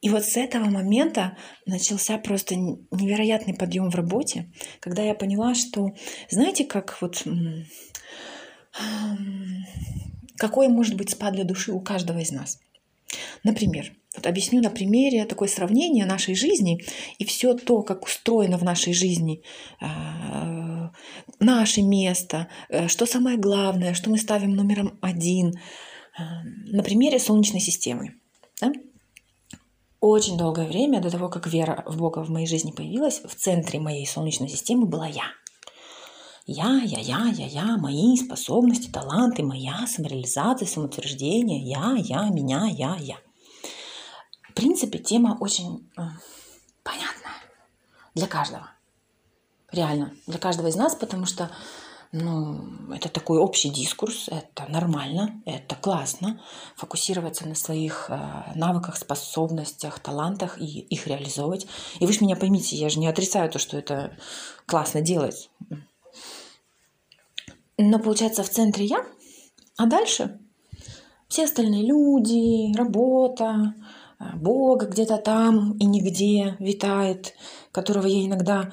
И 0.00 0.10
вот 0.10 0.24
с 0.24 0.36
этого 0.36 0.66
момента 0.66 1.36
начался 1.66 2.18
просто 2.18 2.54
невероятный 2.54 3.54
подъем 3.54 3.90
в 3.90 3.94
работе, 3.94 4.50
когда 4.80 5.02
я 5.02 5.14
поняла, 5.14 5.54
что, 5.54 5.90
знаете, 6.30 6.64
как 6.64 6.96
вот 7.00 7.24
какой 10.36 10.68
может 10.68 10.96
быть 10.96 11.10
спад 11.10 11.34
для 11.34 11.44
души 11.44 11.72
у 11.72 11.80
каждого 11.80 12.18
из 12.18 12.30
нас. 12.30 12.60
Например, 13.42 13.92
вот 14.14 14.26
объясню 14.26 14.62
на 14.62 14.70
примере 14.70 15.24
такое 15.24 15.48
сравнение 15.48 16.06
нашей 16.06 16.34
жизни 16.34 16.80
и 17.18 17.24
все 17.24 17.54
то, 17.54 17.82
как 17.82 18.04
устроено 18.04 18.56
в 18.56 18.62
нашей 18.62 18.92
жизни, 18.92 19.42
а, 19.80 20.92
наше 21.40 21.82
место, 21.82 22.48
э, 22.68 22.88
что 22.88 23.06
самое 23.06 23.36
главное, 23.36 23.94
что 23.94 24.10
мы 24.10 24.18
ставим 24.18 24.54
номером 24.54 24.98
один– 25.02 25.54
на 26.18 26.82
примере 26.82 27.18
Солнечной 27.18 27.60
системы. 27.60 28.14
Да? 28.60 28.72
Очень 30.00 30.38
долгое 30.38 30.66
время 30.66 31.00
до 31.00 31.10
того, 31.10 31.28
как 31.28 31.46
вера 31.46 31.82
в 31.86 31.96
Бога 31.96 32.20
в 32.24 32.30
моей 32.30 32.46
жизни 32.46 32.70
появилась, 32.70 33.20
в 33.20 33.34
центре 33.34 33.80
моей 33.80 34.06
Солнечной 34.06 34.48
системы 34.48 34.86
была 34.86 35.06
я. 35.06 35.24
Я, 36.46 36.80
я, 36.82 37.00
я, 37.00 37.26
я, 37.26 37.46
я, 37.46 37.76
мои 37.76 38.16
способности, 38.16 38.90
таланты, 38.90 39.42
моя 39.42 39.86
самореализация, 39.86 40.66
самоутверждение, 40.66 41.60
я, 41.60 41.94
я, 41.98 42.28
меня, 42.30 42.66
я, 42.70 42.96
я. 42.98 43.16
В 44.48 44.54
принципе, 44.54 44.98
тема 44.98 45.36
очень 45.40 45.90
э, 45.98 46.02
понятная 46.82 47.36
для 48.14 48.26
каждого. 48.26 48.70
Реально, 49.72 50.14
для 50.26 50.38
каждого 50.38 50.68
из 50.68 50.76
нас, 50.76 50.94
потому 50.94 51.26
что 51.26 51.50
ну, 52.10 52.64
это 52.90 53.10
такой 53.10 53.38
общий 53.38 53.68
дискурс, 53.68 54.28
это 54.28 54.66
нормально, 54.70 55.42
это 55.44 55.74
классно. 55.74 56.40
Фокусироваться 56.76 57.46
на 57.46 57.54
своих 57.54 58.06
э, 58.08 58.52
навыках, 58.54 58.96
способностях, 58.96 59.98
талантах 59.98 60.58
и 60.58 60.64
их 60.64 61.06
реализовывать. 61.06 61.66
И 62.00 62.06
вы 62.06 62.12
же 62.12 62.20
меня 62.22 62.36
поймите, 62.36 62.76
я 62.76 62.88
же 62.88 62.98
не 62.98 63.08
отрицаю 63.08 63.50
то, 63.50 63.58
что 63.58 63.76
это 63.76 64.16
классно 64.64 65.02
делать. 65.02 65.50
Но 67.76 67.98
получается 67.98 68.42
в 68.42 68.48
центре 68.48 68.86
я, 68.86 69.04
а 69.76 69.86
дальше 69.86 70.40
все 71.28 71.44
остальные 71.44 71.86
люди, 71.86 72.74
работа, 72.74 73.74
э, 74.18 74.24
Бог 74.34 74.84
где-то 74.84 75.18
там 75.18 75.76
и 75.76 75.84
нигде 75.84 76.56
витает, 76.58 77.34
которого 77.70 78.06
я 78.06 78.24
иногда 78.24 78.72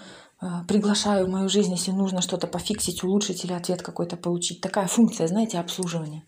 приглашаю 0.68 1.28
в 1.28 1.30
мою 1.30 1.50
жизнь, 1.50 1.72
если 1.72 1.92
нужно 1.92 2.22
что-то 2.22 2.48
пофиксить, 2.48 3.04
улучшить 3.04 3.46
или 3.46 3.54
ответ 3.54 3.82
какой-то 3.82 4.18
получить. 4.18 4.62
Такая 4.62 4.88
функция, 4.88 5.28
знаете, 5.28 5.60
обслуживания. 5.60 6.24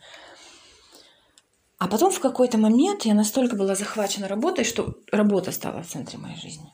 А 1.79 1.87
потом 1.87 2.11
в 2.11 2.19
какой-то 2.19 2.57
момент 2.57 3.05
я 3.05 3.13
настолько 3.13 3.55
была 3.55 3.75
захвачена 3.75 4.27
работой, 4.27 4.65
что 4.65 4.95
работа 5.11 5.51
стала 5.51 5.83
в 5.83 5.87
центре 5.87 6.17
моей 6.17 6.37
жизни. 6.37 6.73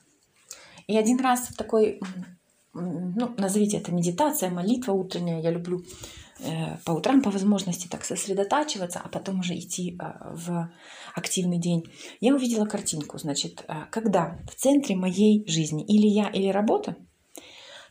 И 0.88 0.98
один 0.98 1.20
раз 1.20 1.50
в 1.50 1.56
такой, 1.56 2.00
ну, 2.74 3.34
назовите 3.38 3.78
это 3.78 3.92
медитация, 3.92 4.50
молитва 4.50 4.94
утренняя, 4.94 5.42
я 5.42 5.52
люблю 5.52 5.84
э, 6.40 6.78
по 6.86 6.92
утрам 6.92 7.22
по 7.22 7.32
возможности 7.32 7.88
так 7.88 8.06
сосредотачиваться, 8.06 9.02
а 9.04 9.10
потом 9.10 9.42
уже 9.42 9.58
идти 9.58 9.98
э, 10.00 10.06
в 10.34 10.72
активный 11.16 11.58
день. 11.58 11.84
Я 12.22 12.34
увидела 12.34 12.66
картинку, 12.66 13.18
значит, 13.18 13.66
э, 13.68 13.74
когда 13.92 14.40
в 14.50 14.56
центре 14.56 14.96
моей 14.96 15.46
жизни 15.48 15.84
или 15.84 16.08
я, 16.08 16.30
или 16.30 16.48
работа, 16.48 16.96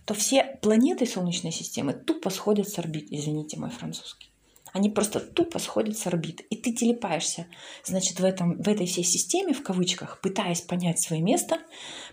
то 0.05 0.15
все 0.15 0.59
планеты 0.62 1.07
Солнечной 1.07 1.53
системы 1.53 1.93
тупо 1.93 2.31
сходят 2.31 2.69
с 2.69 2.79
орбит. 2.79 3.09
Извините 3.11 3.59
мой 3.59 3.71
французский. 3.71 4.33
Они 4.73 4.88
просто 4.88 5.21
тупо 5.21 5.59
сходят 5.59 5.99
с 5.99 6.07
орбит. 6.07 6.41
И 6.49 6.57
ты 6.57 6.73
телепаешься, 6.73 7.47
значит, 7.85 8.21
в, 8.21 8.25
этом, 8.25 8.57
в 8.57 8.69
этой 8.69 8.87
всей 8.87 9.05
системе, 9.05 9.53
в 9.53 9.62
кавычках, 9.62 10.21
пытаясь 10.23 10.62
понять 10.62 10.99
свое 11.01 11.21
место. 11.21 11.59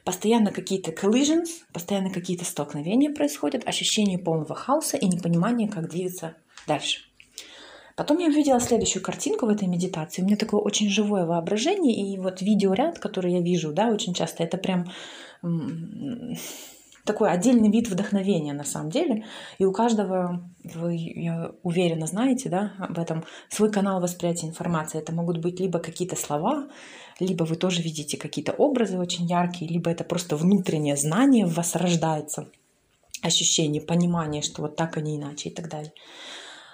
Постоянно 0.03 0.51
какие-то 0.51 0.91
collisions, 0.91 1.47
постоянно 1.71 2.09
какие-то 2.09 2.43
столкновения 2.43 3.13
происходят, 3.13 3.65
ощущение 3.65 4.19
полного 4.19 4.55
хаоса 4.55 4.97
и 4.97 5.07
непонимание, 5.07 5.69
как 5.69 5.89
двигаться 5.89 6.35
дальше. 6.67 6.99
Потом 7.95 8.17
я 8.17 8.27
увидела 8.27 8.59
следующую 8.59 9.03
картинку 9.03 9.45
в 9.45 9.49
этой 9.49 9.67
медитации. 9.67 10.21
У 10.21 10.25
меня 10.25 10.37
такое 10.37 10.59
очень 10.59 10.89
живое 10.89 11.25
воображение. 11.25 11.95
И 11.95 12.17
вот 12.17 12.41
видеоряд, 12.41 12.99
который 12.99 13.33
я 13.33 13.41
вижу, 13.41 13.71
да, 13.71 13.89
очень 13.89 14.13
часто, 14.13 14.43
это 14.43 14.57
прям 14.57 14.91
такой 17.09 17.31
отдельный 17.31 17.71
вид 17.71 17.89
вдохновения 17.89 18.53
на 18.53 18.63
самом 18.63 18.91
деле. 18.91 19.25
И 19.57 19.65
у 19.65 19.71
каждого, 19.73 20.47
вы, 20.63 20.95
я 20.95 21.51
уверена, 21.63 22.05
знаете, 22.05 22.49
да, 22.49 22.73
об 22.77 22.99
этом, 22.99 23.23
свой 23.49 23.71
канал 23.71 23.99
восприятия 23.99 24.45
информации. 24.45 24.99
Это 24.99 25.11
могут 25.11 25.39
быть 25.39 25.59
либо 25.59 25.79
какие-то 25.79 26.15
слова, 26.15 26.67
либо 27.19 27.45
вы 27.45 27.55
тоже 27.55 27.81
видите 27.81 28.15
какие-то 28.15 28.51
образы 28.51 28.99
очень 28.99 29.25
яркие, 29.25 29.71
либо 29.71 29.89
это 29.89 30.03
просто 30.03 30.35
внутреннее 30.35 30.95
знание 30.97 31.47
в 31.47 31.55
вас 31.55 31.75
рождается, 31.75 32.47
ощущение, 33.23 33.81
понимание, 33.81 34.43
что 34.43 34.61
вот 34.61 34.75
так, 34.75 34.95
а 34.97 35.01
не 35.01 35.17
иначе 35.17 35.49
и 35.49 35.51
так 35.51 35.67
далее. 35.67 35.93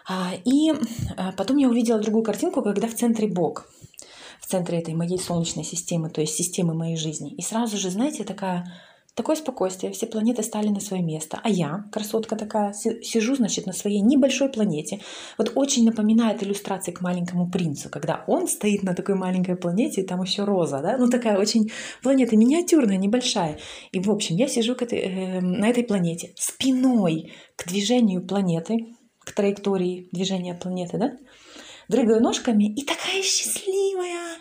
А, 0.06 0.34
и 0.44 0.74
а, 1.16 1.32
потом 1.32 1.56
я 1.56 1.70
увидела 1.70 2.00
другую 2.00 2.26
картинку, 2.26 2.62
когда 2.62 2.90
в 2.90 2.94
центре 2.94 3.30
Бог, 3.30 3.70
в 4.42 4.48
центре 4.48 4.80
этой 4.80 4.96
моей 4.96 5.18
солнечной 5.18 5.64
системы, 5.64 6.10
то 6.10 6.20
есть 6.20 6.36
системы 6.36 6.74
моей 6.74 6.98
жизни. 6.98 7.32
И 7.32 7.42
сразу 7.42 7.78
же, 7.78 7.90
знаете, 7.90 8.26
такая 8.26 8.66
Такое 9.16 9.38
спокойствие, 9.38 9.94
все 9.94 10.08
планеты 10.08 10.44
стали 10.44 10.68
на 10.68 10.82
свое 10.82 11.02
место. 11.02 11.40
А 11.42 11.50
я, 11.50 11.86
красотка 11.90 12.36
такая, 12.36 12.74
сижу, 12.74 13.36
значит, 13.36 13.66
на 13.66 13.72
своей 13.72 14.02
небольшой 14.02 14.50
планете. 14.50 15.00
Вот 15.38 15.54
очень 15.56 15.86
напоминает 15.86 16.44
иллюстрации 16.44 16.92
к 16.92 17.00
маленькому 17.00 17.50
принцу, 17.50 17.90
когда 17.90 18.26
он 18.28 18.50
стоит 18.50 18.84
на 18.84 18.94
такой 18.94 19.16
маленькой 19.16 19.56
планете, 19.56 20.02
и 20.02 20.06
там 20.06 20.22
еще 20.22 20.44
роза, 20.44 20.82
да? 20.82 20.98
Ну, 20.98 21.10
такая 21.10 21.40
очень 21.40 21.72
планета 22.04 22.36
миниатюрная, 22.36 22.98
небольшая. 22.98 23.58
И, 23.94 24.02
в 24.02 24.12
общем, 24.12 24.36
я 24.36 24.50
сижу 24.50 24.76
к 24.76 24.82
этой, 24.82 25.00
э, 25.00 25.40
на 25.40 25.70
этой 25.70 25.86
планете 25.86 26.34
спиной 26.36 27.32
к 27.56 27.70
движению 27.70 28.22
планеты, 28.22 28.96
к 29.20 29.32
траектории 29.32 30.10
движения 30.12 30.56
планеты, 30.56 30.98
да? 30.98 31.18
Дрыгаю 31.88 32.22
ножками 32.22 32.66
и 32.66 32.84
такая 32.84 33.22
счастливая. 33.24 34.40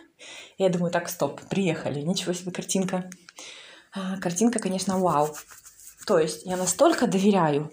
Я 0.59 0.69
думаю, 0.69 0.91
так, 0.91 1.09
стоп, 1.09 1.41
приехали, 1.49 2.01
ничего 2.01 2.33
себе 2.33 2.51
картинка. 2.51 3.09
А, 3.94 4.16
картинка, 4.18 4.59
конечно, 4.59 4.98
вау. 4.98 5.28
То 6.07 6.18
есть 6.18 6.44
я 6.44 6.57
настолько 6.57 7.07
доверяю 7.07 7.70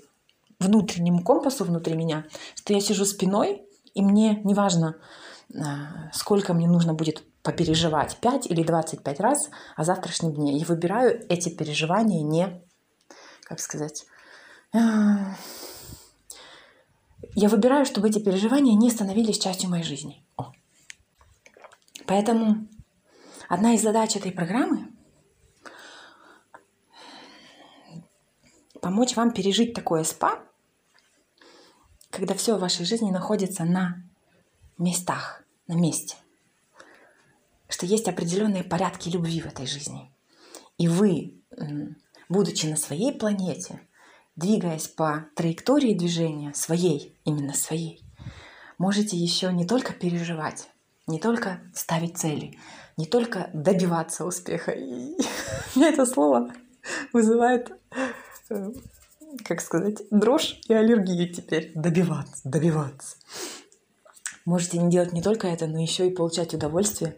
внутреннему 0.60 1.23
компасу 1.23 1.65
внутри 1.65 1.95
меня, 1.95 2.25
что 2.55 2.73
я 2.73 2.79
сижу 2.79 3.05
спиной, 3.05 3.65
и 3.95 4.01
мне 4.01 4.39
неважно, 4.43 4.97
а, 5.53 6.12
сколько 6.13 6.53
мне 6.53 6.67
нужно 6.67 6.93
будет 6.93 7.23
попереживать, 7.41 8.17
5 8.17 8.45
или 8.45 8.62
25 8.62 9.19
раз 9.19 9.49
о 9.75 9.84
завтрашнем 9.84 10.34
дне. 10.34 10.57
Я 10.57 10.65
выбираю 10.65 11.25
эти 11.27 11.49
переживания 11.49 12.21
не, 12.21 12.62
как 13.43 13.60
сказать, 13.60 14.05
а, 14.73 15.36
я 17.34 17.49
выбираю, 17.49 17.86
чтобы 17.86 18.10
эти 18.10 18.19
переживания 18.19 18.75
не 18.75 18.91
становились 18.91 19.39
частью 19.39 19.69
моей 19.69 19.84
жизни. 19.84 20.23
Поэтому 22.05 22.67
одна 23.47 23.73
из 23.73 23.81
задач 23.81 24.15
этой 24.15 24.31
программы 24.31 24.88
помочь 28.82 29.15
вам 29.15 29.32
пережить 29.32 29.74
такое 29.74 30.04
спа, 30.04 30.44
когда 32.10 32.34
все 32.34 32.58
в 32.58 32.60
вашей 32.60 32.86
жизни 32.86 33.12
находится 33.12 33.63
на 33.63 34.04
местах, 34.78 35.44
на 35.67 35.74
месте. 35.74 36.17
Что 37.70 37.86
есть 37.86 38.10
определенные 38.10 38.63
порядки 38.63 39.08
любви 39.08 39.39
в 39.39 39.46
этой 39.46 39.65
жизни. 39.65 40.12
И 40.78 40.88
вы, 40.88 41.41
будучи 42.28 42.65
на 42.65 42.76
своей 42.76 43.13
планете, 43.13 43.80
двигаясь 44.36 44.88
по 44.88 45.28
траектории 45.36 45.94
движения, 45.94 46.54
своей, 46.54 47.15
именно 47.24 47.54
своей, 47.54 48.04
можете 48.78 49.15
еще 49.15 49.54
не 49.54 49.65
только 49.65 49.94
переживать, 49.94 50.70
не 51.08 51.20
только 51.20 51.62
ставить 51.74 52.17
цели, 52.17 52.58
не 52.98 53.06
только 53.06 53.50
добиваться 53.54 54.26
успеха. 54.26 54.72
И 54.72 55.15
это 55.80 56.06
слово 56.06 56.54
вызывает 57.13 57.72
как 59.46 59.62
сказать, 59.62 60.02
дрожь 60.10 60.60
и 60.68 60.74
аллергию 60.74 61.32
теперь. 61.34 61.72
Добиваться, 61.76 62.42
добиваться. 62.44 63.18
Можете 64.46 64.80
не 64.80 64.90
делать 64.90 65.14
не 65.14 65.22
только 65.22 65.48
это, 65.48 65.68
но 65.68 65.80
еще 65.80 66.08
и 66.08 66.14
получать 66.14 66.54
удовольствие 66.54 67.16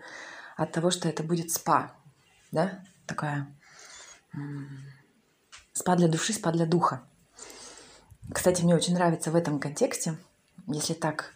от 0.57 0.71
того, 0.71 0.91
что 0.91 1.07
это 1.07 1.23
будет 1.23 1.51
спа. 1.51 1.95
Да? 2.51 2.83
Такая 3.07 3.47
спа 5.73 5.95
для 5.95 6.07
души, 6.07 6.33
спа 6.33 6.51
для 6.51 6.65
духа. 6.65 7.03
Кстати, 8.31 8.61
мне 8.61 8.75
очень 8.75 8.93
нравится 8.93 9.31
в 9.31 9.35
этом 9.35 9.59
контексте, 9.59 10.17
если 10.67 10.93
так 10.93 11.33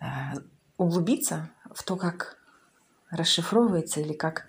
э, 0.00 0.38
углубиться 0.76 1.50
в 1.72 1.82
то, 1.82 1.96
как 1.96 2.36
расшифровывается 3.10 4.00
или 4.00 4.12
как 4.12 4.46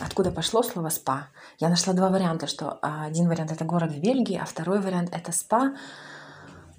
откуда 0.00 0.30
пошло 0.30 0.62
слово 0.62 0.88
спа. 0.88 1.28
Я 1.58 1.68
нашла 1.68 1.92
два 1.92 2.08
варианта, 2.08 2.46
что 2.46 2.78
а, 2.82 3.04
один 3.04 3.28
вариант 3.28 3.52
это 3.52 3.64
город 3.64 3.92
в 3.92 4.00
Бельгии, 4.00 4.36
а 4.36 4.44
второй 4.44 4.80
вариант 4.80 5.10
это 5.12 5.32
спа 5.32 5.74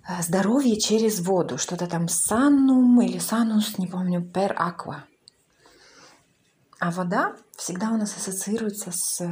э, 0.07 0.21
здоровье 0.21 0.79
через 0.79 1.19
воду, 1.19 1.57
что-то 1.57 1.87
там 1.87 2.07
санум 2.07 3.01
или 3.01 3.19
санус, 3.19 3.77
не 3.77 3.87
помню, 3.87 4.21
пер 4.21 4.53
аква. 4.57 5.05
А 6.79 6.91
вода 6.91 7.35
всегда 7.55 7.89
у 7.89 7.97
нас 7.97 8.15
ассоциируется 8.15 8.91
с 8.93 9.21
э, 9.21 9.27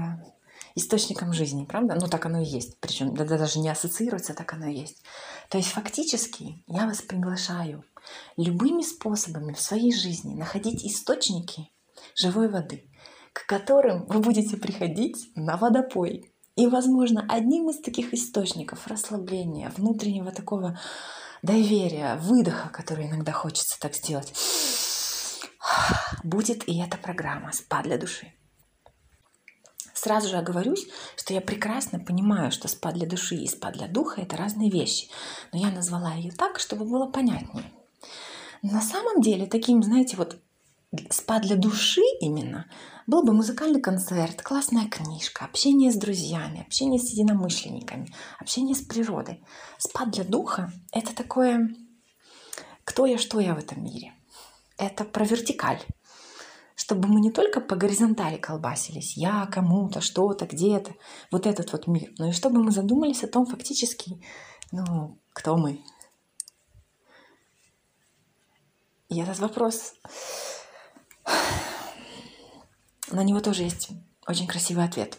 источником 0.75 1.33
жизни, 1.33 1.65
правда? 1.65 1.95
Ну, 1.99 2.07
так 2.07 2.25
оно 2.25 2.41
и 2.41 2.45
есть. 2.45 2.79
Причем 2.79 3.15
да, 3.15 3.25
даже 3.25 3.59
не 3.59 3.69
ассоциируется, 3.69 4.33
так 4.33 4.53
оно 4.53 4.67
и 4.67 4.75
есть. 4.75 5.03
То 5.49 5.57
есть 5.57 5.69
фактически 5.69 6.63
я 6.67 6.85
вас 6.85 7.01
приглашаю 7.01 7.83
любыми 8.37 8.81
способами 8.81 9.53
в 9.53 9.61
своей 9.61 9.93
жизни 9.93 10.35
находить 10.35 10.85
источники 10.85 11.69
живой 12.15 12.49
воды 12.49 12.89
к 13.35 13.45
которым 13.47 14.05
вы 14.05 14.21
будете 14.21 14.55
приходить 14.55 15.29
на 15.35 15.57
водопой. 15.57 16.31
И, 16.55 16.67
возможно, 16.67 17.27
одним 17.29 17.69
из 17.69 17.81
таких 17.81 18.13
источников 18.13 18.87
расслабления, 18.87 19.73
внутреннего 19.75 20.31
такого 20.31 20.79
доверия, 21.43 22.15
выдоха, 22.15 22.69
который 22.69 23.07
иногда 23.07 23.33
хочется 23.33 23.77
так 23.77 23.93
сделать, 23.93 24.33
будет 26.23 26.65
и 26.69 26.79
эта 26.79 26.97
программа 26.97 27.51
«Спа 27.51 27.83
для 27.83 27.97
души». 27.97 28.31
Сразу 29.93 30.29
же 30.29 30.37
оговорюсь, 30.37 30.87
что 31.17 31.33
я 31.33 31.41
прекрасно 31.41 31.99
понимаю, 31.99 32.51
что 32.51 32.69
спа 32.69 32.93
для 32.93 33.05
души 33.05 33.35
и 33.35 33.47
спа 33.47 33.71
для 33.71 33.89
духа– 33.89 34.21
это 34.21 34.37
разные 34.37 34.71
вещи. 34.71 35.09
Но 35.51 35.59
я 35.59 35.71
назвала 35.71 36.13
ее 36.13 36.31
так, 36.31 36.59
чтобы 36.59 36.85
было 36.85 37.07
понятнее. 37.07 37.69
На 38.61 38.81
самом 38.81 39.19
деле, 39.19 39.45
таким, 39.45 39.83
знаете, 39.83 40.15
вот 40.15 40.37
спа 41.09 41.39
для 41.39 41.57
души 41.57 42.01
именно 42.21 42.65
был 43.07 43.23
бы 43.23 43.33
музыкальный 43.33 43.81
концерт, 43.81 44.41
классная 44.41 44.87
книжка, 44.87 45.45
общение 45.45 45.91
с 45.91 45.95
друзьями, 45.95 46.61
общение 46.61 46.99
с 46.99 47.11
единомышленниками, 47.11 48.13
общение 48.39 48.75
с 48.75 48.81
природой. 48.81 49.43
Спа 49.77 50.05
для 50.05 50.23
духа— 50.23 50.71
это 50.91 51.15
такое 51.15 51.75
«кто 52.83 53.05
я, 53.05 53.17
что 53.17 53.39
я 53.39 53.53
в 53.55 53.59
этом 53.59 53.83
мире». 53.83 54.13
Это 54.77 55.05
про 55.05 55.23
вертикаль. 55.25 55.81
Чтобы 56.75 57.07
мы 57.07 57.21
не 57.21 57.31
только 57.31 57.61
по 57.61 57.77
горизонтали 57.77 58.37
колбасились, 58.37 59.15
я 59.15 59.45
кому-то, 59.45 60.01
что-то, 60.01 60.45
где-то, 60.45 60.93
вот 61.31 61.47
этот 61.47 61.71
вот 61.71 61.87
мир, 61.87 62.11
но 62.17 62.29
и 62.29 62.33
чтобы 62.33 62.61
мы 62.61 62.71
задумались 62.71 63.23
о 63.23 63.27
том 63.27 63.45
фактически, 63.45 64.21
ну, 64.71 65.17
кто 65.31 65.55
мы. 65.55 65.81
И 69.07 69.21
этот 69.21 69.39
вопрос 69.39 69.93
на 73.11 73.23
него 73.23 73.39
тоже 73.39 73.63
есть 73.63 73.89
очень 74.27 74.47
красивый 74.47 74.85
ответ. 74.85 75.17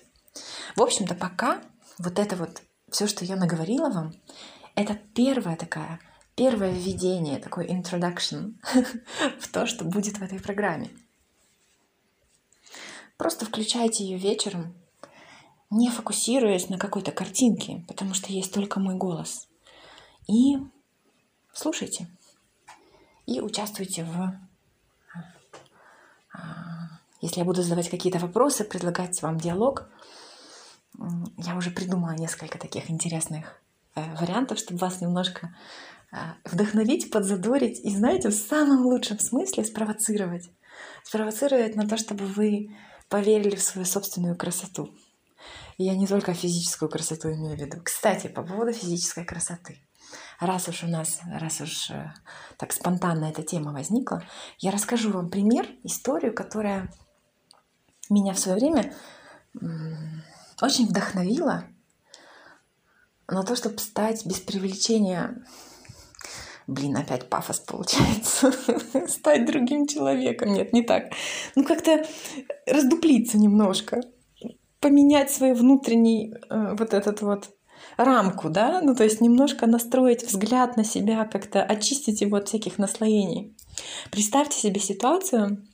В 0.75 0.83
общем-то, 0.83 1.15
пока 1.15 1.63
вот 1.99 2.19
это 2.19 2.37
вот 2.37 2.63
все, 2.91 3.07
что 3.07 3.25
я 3.25 3.37
наговорила 3.37 3.89
вам, 3.91 4.13
это 4.75 4.95
первая 5.15 5.57
такая, 5.57 6.01
первое 6.35 6.71
введение, 6.71 7.39
такой 7.39 7.67
introduction 7.67 8.55
в 9.41 9.49
то, 9.49 9.67
что 9.67 9.85
будет 9.85 10.19
в 10.19 10.23
этой 10.23 10.41
программе. 10.41 10.91
Просто 13.17 13.47
включайте 13.47 14.05
ее 14.05 14.19
вечером, 14.19 14.75
не 15.71 15.91
фокусируясь 15.91 16.69
на 16.69 16.79
какой-то 16.79 17.13
картинке, 17.13 17.85
потому 17.89 18.15
что 18.15 18.33
есть 18.33 18.53
только 18.53 18.79
мой 18.79 18.95
голос. 18.95 19.49
И 20.29 20.59
слушайте. 21.53 22.09
И 23.25 23.41
участвуйте 23.41 24.05
в 24.05 24.39
а, 26.33 26.96
если 27.21 27.41
я 27.41 27.45
буду 27.45 27.63
задавать 27.63 27.89
какие-то 27.89 28.19
вопросы, 28.19 28.65
предлагать 28.65 29.21
вам 29.23 29.39
диалог, 29.39 29.89
я 31.39 31.57
уже 31.57 31.71
придумала 31.71 32.13
несколько 32.13 32.59
таких 32.59 32.91
интересных 32.91 33.61
э, 33.95 34.03
вариантов, 34.17 34.59
чтобы 34.59 34.81
вас 34.81 35.01
немножко 35.01 35.55
э, 36.13 36.17
вдохновить, 36.45 37.11
подзадорить 37.11 37.81
и, 37.81 37.95
знаете, 37.95 38.31
в 38.31 38.35
самом 38.35 38.87
лучшем 38.87 39.19
смысле 39.19 39.65
спровоцировать. 39.65 40.51
Спровоцировать 41.05 41.77
на 41.77 41.87
то, 41.87 41.97
чтобы 41.97 42.27
вы 42.27 42.77
поверили 43.09 43.57
в 43.57 43.63
свою 43.63 43.87
собственную 43.87 44.37
красоту. 44.37 44.95
И 45.77 45.85
я 45.85 45.95
не 45.95 46.07
только 46.07 46.33
физическую 46.33 46.89
красоту 46.89 47.29
имею 47.33 47.57
в 47.57 47.61
виду. 47.61 47.79
Кстати, 47.83 48.29
по 48.29 48.43
поводу 48.43 48.73
физической 48.73 49.25
красоты. 49.25 49.79
Раз 50.41 50.69
уж 50.69 50.85
у 50.85 50.87
нас, 50.87 51.21
раз 51.31 51.61
уж 51.61 51.91
э, 51.91 52.13
так 52.57 52.73
спонтанно 52.73 53.27
эта 53.27 53.43
тема 53.43 53.73
возникла, 53.73 54.23
я 54.59 54.71
расскажу 54.71 55.11
вам 55.11 55.31
пример, 55.31 55.67
историю, 55.83 56.35
которая 56.35 56.91
меня 58.11 58.33
в 58.33 58.39
свое 58.39 58.57
время 58.57 58.93
очень 60.61 60.87
вдохновила 60.87 61.65
на 63.29 63.43
то, 63.43 63.57
чтобы 63.57 63.79
стать 63.79 64.25
без 64.27 64.41
привлечения 64.41 65.45
Блин, 66.67 66.97
опять 66.97 67.29
пафос 67.29 67.61
получается. 67.61 68.51
Стать 69.09 69.47
другим 69.47 69.87
человеком. 69.87 70.53
Нет, 70.53 70.73
не 70.73 70.83
так. 70.83 71.13
Ну, 71.55 71.65
как-то 71.65 72.05
раздуплиться 72.67 73.39
немножко. 73.39 74.01
Поменять 74.81 75.31
свой 75.31 75.55
внутренний 75.55 76.35
э, 76.51 76.75
вот 76.77 76.93
этот 76.93 77.23
вот 77.23 77.51
рамку, 77.97 78.51
да, 78.51 78.81
ну 78.83 78.95
то 78.95 79.05
есть 79.05 79.21
немножко 79.21 79.67
настроить 79.67 80.23
взгляд 80.23 80.77
на 80.77 80.85
себя, 80.85 81.25
как-то 81.25 81.63
очистить 81.63 82.21
его 82.21 82.37
от 82.37 82.49
всяких 82.49 82.79
наслоений. 82.79 83.57
Представьте 84.11 84.59
себе 84.59 84.81
ситуацию, 84.81 85.67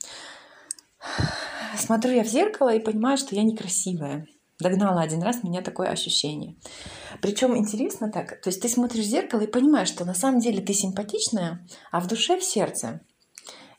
смотрю 1.77 2.13
я 2.13 2.23
в 2.23 2.27
зеркало 2.27 2.73
и 2.73 2.79
понимаю, 2.79 3.17
что 3.17 3.35
я 3.35 3.43
некрасивая. 3.43 4.27
Догнала 4.59 5.01
один 5.01 5.21
раз 5.23 5.43
меня 5.43 5.61
такое 5.61 5.89
ощущение. 5.89 6.55
Причем 7.21 7.57
интересно 7.57 8.11
так, 8.11 8.41
то 8.41 8.49
есть 8.49 8.61
ты 8.61 8.69
смотришь 8.69 9.05
в 9.05 9.09
зеркало 9.09 9.41
и 9.41 9.47
понимаешь, 9.47 9.89
что 9.89 10.05
на 10.05 10.13
самом 10.13 10.39
деле 10.39 10.61
ты 10.61 10.73
симпатичная, 10.73 11.67
а 11.91 11.99
в 11.99 12.07
душе, 12.07 12.39
в 12.39 12.43
сердце 12.43 13.01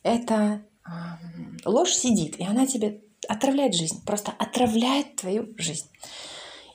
это 0.02 0.66
ложь 1.64 1.92
сидит, 1.92 2.38
и 2.38 2.44
она 2.44 2.66
тебе 2.66 3.02
отравляет 3.28 3.74
жизнь, 3.74 4.04
просто 4.04 4.32
отравляет 4.38 5.16
твою 5.16 5.54
жизнь. 5.56 5.88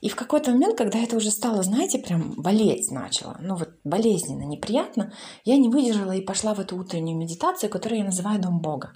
И 0.02 0.10
в 0.10 0.16
какой-то 0.16 0.52
момент, 0.52 0.78
когда 0.78 0.98
это 1.00 1.18
уже 1.18 1.30
стало, 1.30 1.62
знаете, 1.62 2.00
прям 2.00 2.34
болеть 2.38 2.90
начало, 2.90 3.38
ну 3.42 3.56
вот 3.56 3.70
болезненно, 3.84 4.44
неприятно, 4.44 5.14
я 5.44 5.58
не 5.58 5.70
выдержала 5.70 6.14
и 6.14 6.22
пошла 6.22 6.54
в 6.54 6.60
эту 6.60 6.78
утреннюю 6.78 7.18
медитацию, 7.18 7.70
которую 7.70 8.00
я 8.00 8.06
называю 8.06 8.40
«Дом 8.40 8.62
Бога». 8.62 8.94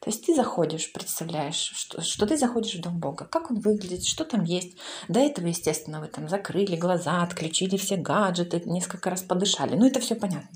То 0.00 0.10
есть 0.10 0.26
ты 0.26 0.34
заходишь, 0.34 0.92
представляешь, 0.92 1.72
что, 1.74 2.02
что 2.02 2.26
ты 2.26 2.36
заходишь 2.36 2.74
в 2.74 2.80
Дом 2.80 2.98
Бога, 2.98 3.24
как 3.24 3.50
он 3.50 3.60
выглядит, 3.60 4.04
что 4.04 4.24
там 4.24 4.44
есть. 4.44 4.76
До 5.08 5.20
этого, 5.20 5.46
естественно, 5.46 6.00
вы 6.00 6.08
там 6.08 6.28
закрыли 6.28 6.76
глаза, 6.76 7.22
отключили 7.22 7.76
все 7.76 7.96
гаджеты, 7.96 8.62
несколько 8.66 9.10
раз 9.10 9.22
подышали. 9.22 9.76
Ну, 9.76 9.86
это 9.86 10.00
все 10.00 10.14
понятно. 10.14 10.50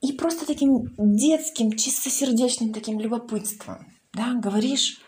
И 0.00 0.12
просто 0.12 0.46
таким 0.46 0.92
детским, 0.98 1.76
чистосердечным 1.76 2.72
таким 2.72 2.98
любопытством, 2.98 3.86
да, 4.12 4.34
говоришь, 4.34 5.00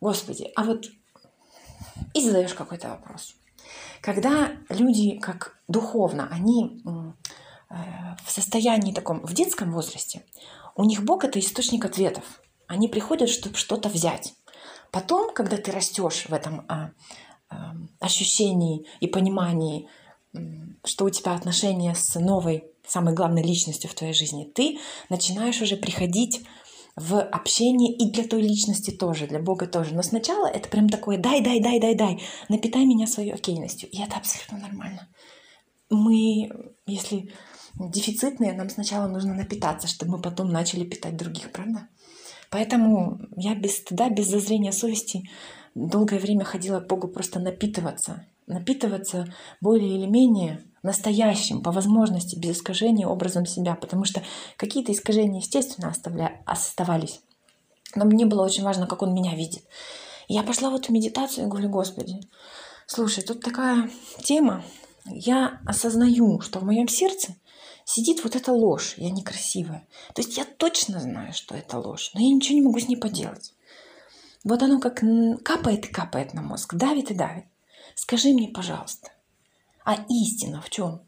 Господи, 0.00 0.50
а 0.54 0.64
вот 0.64 0.90
и 2.12 2.20
задаешь 2.20 2.52
какой-то 2.52 2.88
вопрос. 2.88 3.34
Когда 4.02 4.52
люди, 4.68 5.18
как 5.18 5.56
духовно, 5.66 6.28
они 6.30 6.82
э, 6.84 7.76
в 8.22 8.30
состоянии 8.30 8.92
таком, 8.92 9.24
в 9.24 9.32
детском 9.32 9.72
возрасте, 9.72 10.24
у 10.76 10.84
них 10.84 11.04
Бог 11.04 11.24
это 11.24 11.38
источник 11.38 11.84
ответов. 11.84 12.42
Они 12.66 12.88
приходят, 12.88 13.28
чтобы 13.28 13.56
что-то 13.56 13.88
взять. 13.88 14.34
Потом, 14.90 15.32
когда 15.34 15.56
ты 15.56 15.70
растешь 15.72 16.26
в 16.28 16.32
этом 16.32 16.64
а, 16.68 16.90
а, 17.48 17.74
ощущении 18.00 18.86
и 19.00 19.06
понимании, 19.06 19.88
что 20.84 21.04
у 21.04 21.10
тебя 21.10 21.34
отношения 21.34 21.94
с 21.94 22.18
новой, 22.18 22.64
самой 22.86 23.14
главной 23.14 23.42
личностью 23.42 23.88
в 23.88 23.94
твоей 23.94 24.14
жизни, 24.14 24.50
ты 24.52 24.78
начинаешь 25.08 25.60
уже 25.60 25.76
приходить 25.76 26.42
в 26.96 27.20
общение 27.20 27.92
и 27.92 28.10
для 28.10 28.24
той 28.24 28.42
личности 28.42 28.90
тоже, 28.90 29.26
для 29.26 29.40
Бога 29.40 29.66
тоже. 29.66 29.94
Но 29.94 30.02
сначала 30.02 30.46
это 30.46 30.68
прям 30.68 30.88
такое 30.88 31.18
«дай, 31.18 31.40
дай, 31.40 31.60
дай, 31.60 31.80
дай, 31.80 31.94
дай, 31.94 32.22
напитай 32.48 32.84
меня 32.84 33.06
своей 33.06 33.32
окейностью». 33.32 33.88
И 33.90 34.00
это 34.00 34.16
абсолютно 34.16 34.58
нормально. 34.58 35.08
Мы, 35.90 36.50
если 36.86 37.32
дефицитные, 37.78 38.52
нам 38.52 38.68
сначала 38.70 39.08
нужно 39.08 39.34
напитаться, 39.34 39.88
чтобы 39.88 40.12
мы 40.12 40.22
потом 40.22 40.50
начали 40.50 40.84
питать 40.84 41.16
других, 41.16 41.50
правда? 41.52 41.88
Поэтому 42.50 43.20
я 43.36 43.54
без 43.54 43.78
стыда, 43.78 44.10
без 44.10 44.28
зазрения 44.28 44.72
совести 44.72 45.28
долгое 45.74 46.18
время 46.18 46.44
ходила 46.44 46.80
к 46.80 46.86
Богу 46.86 47.08
просто 47.08 47.40
напитываться. 47.40 48.26
Напитываться 48.46 49.26
более 49.60 49.98
или 49.98 50.06
менее 50.06 50.62
настоящим, 50.82 51.62
по 51.62 51.72
возможности, 51.72 52.36
без 52.36 52.58
искажения 52.58 53.08
образом 53.08 53.46
себя, 53.46 53.74
потому 53.74 54.04
что 54.04 54.22
какие-то 54.56 54.92
искажения, 54.92 55.40
естественно, 55.40 55.88
оставля... 55.88 56.42
оставались. 56.44 57.22
Но 57.94 58.04
мне 58.04 58.26
было 58.26 58.44
очень 58.44 58.62
важно, 58.62 58.86
как 58.86 59.02
он 59.02 59.14
меня 59.14 59.34
видит. 59.34 59.64
Я 60.28 60.42
пошла 60.42 60.70
в 60.70 60.74
эту 60.74 60.92
медитацию 60.92 61.46
и 61.46 61.50
говорю, 61.50 61.70
Господи, 61.70 62.20
слушай, 62.86 63.24
тут 63.24 63.40
такая 63.40 63.90
тема, 64.22 64.62
я 65.06 65.60
осознаю, 65.66 66.40
что 66.40 66.58
в 66.58 66.64
моем 66.64 66.88
сердце 66.88 67.34
сидит 67.84 68.24
вот 68.24 68.36
эта 68.36 68.52
ложь, 68.52 68.94
я 68.96 69.10
некрасивая. 69.10 69.86
То 70.14 70.22
есть 70.22 70.36
я 70.36 70.44
точно 70.44 71.00
знаю, 71.00 71.32
что 71.32 71.54
это 71.54 71.78
ложь, 71.78 72.10
но 72.14 72.20
я 72.20 72.28
ничего 72.28 72.56
не 72.56 72.62
могу 72.62 72.78
с 72.78 72.88
ней 72.88 72.96
поделать. 72.96 73.54
Вот 74.42 74.62
оно 74.62 74.78
как 74.80 75.02
капает 75.42 75.86
и 75.86 75.92
капает 75.92 76.34
на 76.34 76.42
мозг, 76.42 76.74
давит 76.74 77.10
и 77.10 77.14
давит. 77.14 77.46
Скажи 77.94 78.28
мне, 78.28 78.48
пожалуйста, 78.48 79.12
а 79.84 80.04
истина 80.08 80.60
в 80.60 80.70
чем? 80.70 81.02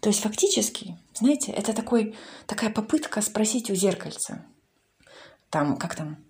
То 0.00 0.08
есть 0.08 0.20
фактически, 0.20 0.98
знаете, 1.14 1.52
это 1.52 1.74
такой, 1.74 2.16
такая 2.46 2.70
попытка 2.70 3.20
спросить 3.20 3.70
у 3.70 3.74
зеркальца. 3.74 4.46
Там, 5.50 5.76
как 5.76 5.94
там, 5.94 6.24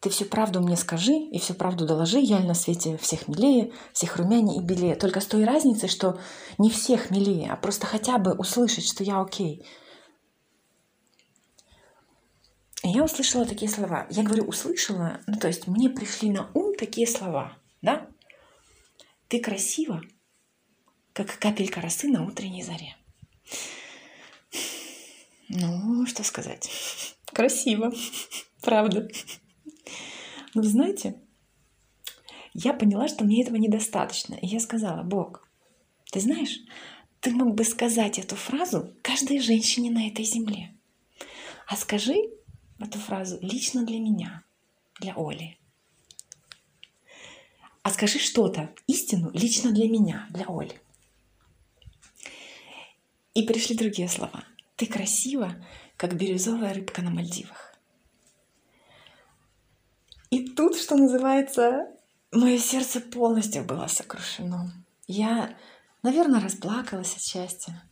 ты 0.00 0.08
всю 0.08 0.24
правду 0.24 0.60
мне 0.60 0.76
скажи 0.76 1.12
и 1.12 1.38
всю 1.38 1.52
правду 1.52 1.86
доложи, 1.86 2.18
я 2.18 2.40
на 2.40 2.54
свете 2.54 2.96
всех 2.96 3.28
милее, 3.28 3.72
всех 3.92 4.16
румянее 4.16 4.58
и 4.58 4.64
белее. 4.64 4.96
Только 4.96 5.20
с 5.20 5.26
той 5.26 5.44
разницей, 5.44 5.90
что 5.90 6.18
не 6.56 6.70
всех 6.70 7.10
милее, 7.10 7.52
а 7.52 7.56
просто 7.56 7.86
хотя 7.86 8.18
бы 8.18 8.32
услышать, 8.32 8.86
что 8.86 9.04
я 9.04 9.20
окей. 9.20 9.62
И 12.82 12.88
я 12.88 13.04
услышала 13.04 13.44
такие 13.44 13.70
слова. 13.70 14.06
Я 14.08 14.22
говорю, 14.22 14.44
услышала, 14.44 15.20
ну 15.26 15.38
то 15.38 15.48
есть 15.48 15.66
мне 15.66 15.90
пришли 15.90 16.30
на 16.30 16.50
ум 16.54 16.74
такие 16.78 17.06
слова, 17.06 17.58
да? 17.82 18.08
Ты 19.28 19.38
красива, 19.38 20.00
как 21.12 21.38
капелька 21.38 21.82
росы 21.82 22.08
на 22.08 22.26
утренней 22.26 22.62
заре. 22.62 22.96
Ну, 25.50 26.06
что 26.06 26.24
сказать. 26.24 26.70
Красиво, 27.26 27.92
правда. 28.62 29.06
Но 30.54 30.62
вы 30.62 30.68
знаете, 30.68 31.20
я 32.54 32.72
поняла, 32.72 33.08
что 33.08 33.24
мне 33.24 33.42
этого 33.42 33.56
недостаточно. 33.56 34.34
И 34.34 34.46
я 34.46 34.60
сказала, 34.60 35.02
Бог, 35.02 35.48
ты 36.10 36.20
знаешь, 36.20 36.58
ты 37.20 37.30
мог 37.30 37.54
бы 37.54 37.64
сказать 37.64 38.18
эту 38.18 38.36
фразу 38.36 38.94
каждой 39.02 39.40
женщине 39.40 39.90
на 39.90 40.08
этой 40.08 40.24
земле. 40.24 40.74
А 41.66 41.76
скажи 41.76 42.16
эту 42.78 42.98
фразу 42.98 43.38
лично 43.42 43.84
для 43.84 44.00
меня, 44.00 44.42
для 45.00 45.14
Оли. 45.16 45.58
А 47.82 47.90
скажи 47.90 48.18
что-то, 48.18 48.74
истину, 48.86 49.30
лично 49.32 49.70
для 49.70 49.88
меня, 49.88 50.26
для 50.30 50.46
Оли. 50.48 50.80
И 53.34 53.42
пришли 53.44 53.76
другие 53.76 54.08
слова. 54.08 54.44
Ты 54.76 54.86
красива, 54.86 55.54
как 55.96 56.16
бирюзовая 56.16 56.74
рыбка 56.74 57.02
на 57.02 57.10
Мальдивах. 57.10 57.69
И 60.30 60.46
тут, 60.46 60.76
что 60.76 60.96
называется, 60.96 61.88
мое 62.32 62.58
сердце 62.58 63.00
полностью 63.00 63.64
было 63.64 63.88
сокрушено. 63.88 64.70
Я, 65.08 65.56
наверное, 66.04 66.40
расплакалась 66.40 67.16
от 67.16 67.22
счастья. 67.22 67.82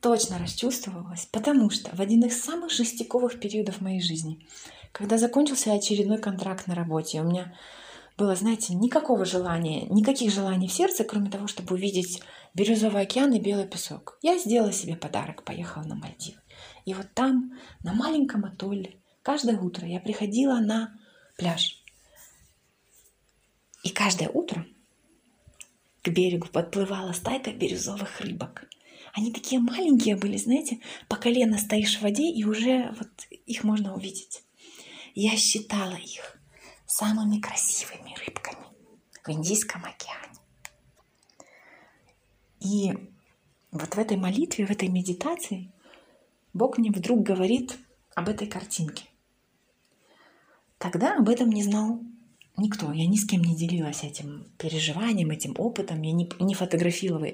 Точно 0.00 0.38
расчувствовалась, 0.38 1.26
потому 1.32 1.70
что 1.70 1.94
в 1.96 2.00
один 2.00 2.22
из 2.24 2.40
самых 2.40 2.70
жестяковых 2.70 3.40
периодов 3.40 3.80
моей 3.80 4.00
жизни, 4.00 4.46
когда 4.92 5.16
закончился 5.16 5.72
очередной 5.72 6.18
контракт 6.18 6.66
на 6.66 6.74
работе, 6.74 7.20
у 7.20 7.24
меня 7.24 7.54
было, 8.18 8.36
знаете, 8.36 8.74
никакого 8.74 9.24
желания, 9.24 9.86
никаких 9.86 10.30
желаний 10.30 10.68
в 10.68 10.72
сердце, 10.72 11.04
кроме 11.04 11.30
того, 11.30 11.46
чтобы 11.46 11.74
увидеть 11.74 12.20
бирюзовый 12.52 13.02
океан 13.02 13.32
и 13.32 13.40
белый 13.40 13.66
песок. 13.66 14.18
Я 14.22 14.38
сделала 14.38 14.72
себе 14.72 14.94
подарок, 14.94 15.42
поехала 15.42 15.84
на 15.84 15.94
Мальдивы. 15.94 16.38
И 16.84 16.94
вот 16.94 17.06
там, 17.14 17.52
на 17.82 17.94
маленьком 17.94 18.44
атолле, 18.44 18.96
каждое 19.22 19.58
утро 19.58 19.86
я 19.86 20.00
приходила 20.00 20.58
на 20.58 20.98
пляж. 21.38 21.82
И 23.84 23.90
каждое 23.90 24.28
утро 24.28 24.66
к 26.02 26.08
берегу 26.08 26.48
подплывала 26.48 27.12
стайка 27.12 27.52
бирюзовых 27.52 28.20
рыбок. 28.20 28.68
Они 29.14 29.32
такие 29.32 29.60
маленькие 29.60 30.16
были, 30.16 30.36
знаете, 30.36 30.80
по 31.08 31.16
колено 31.16 31.56
стоишь 31.58 31.96
в 31.96 32.02
воде, 32.02 32.28
и 32.30 32.44
уже 32.44 32.94
вот 32.98 33.08
их 33.46 33.64
можно 33.64 33.94
увидеть. 33.94 34.42
Я 35.14 35.36
считала 35.36 35.94
их 35.94 36.38
самыми 36.86 37.40
красивыми 37.40 38.14
рыбками 38.24 38.66
в 39.24 39.30
Индийском 39.30 39.84
океане. 39.84 40.38
И 42.60 42.92
вот 43.70 43.94
в 43.94 43.98
этой 43.98 44.16
молитве, 44.16 44.66
в 44.66 44.70
этой 44.70 44.88
медитации 44.88 45.72
Бог 46.52 46.78
мне 46.78 46.90
вдруг 46.90 47.22
говорит 47.22 47.76
об 48.14 48.28
этой 48.28 48.48
картинке. 48.48 49.04
Тогда 50.78 51.16
об 51.18 51.28
этом 51.28 51.50
не 51.50 51.62
знал 51.62 52.00
никто. 52.56 52.92
Я 52.92 53.06
ни 53.06 53.16
с 53.16 53.26
кем 53.26 53.42
не 53.42 53.56
делилась 53.56 54.04
этим 54.04 54.46
переживанием, 54.58 55.30
этим 55.30 55.54
опытом. 55.58 56.02
Я 56.02 56.12
не, 56.12 56.28
не 56.40 56.54
фотографировала 56.54 57.28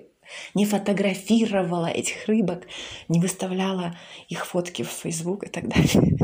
не 0.55 0.65
фотографировала 0.65 1.87
этих 1.87 2.27
рыбок, 2.27 2.67
не 3.09 3.21
выставляла 3.21 3.97
их 4.29 4.47
фотки 4.47 4.83
в 4.83 4.89
Facebook 4.89 5.45
и 5.45 5.49
так 5.49 5.69
далее. 5.69 6.19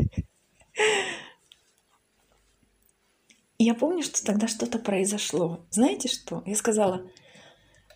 И 3.57 3.63
я 3.63 3.75
помню, 3.75 4.01
что 4.01 4.25
тогда 4.25 4.47
что-то 4.47 4.79
произошло. 4.79 5.67
Знаете 5.69 6.07
что? 6.07 6.41
Я 6.47 6.55
сказала, 6.55 7.07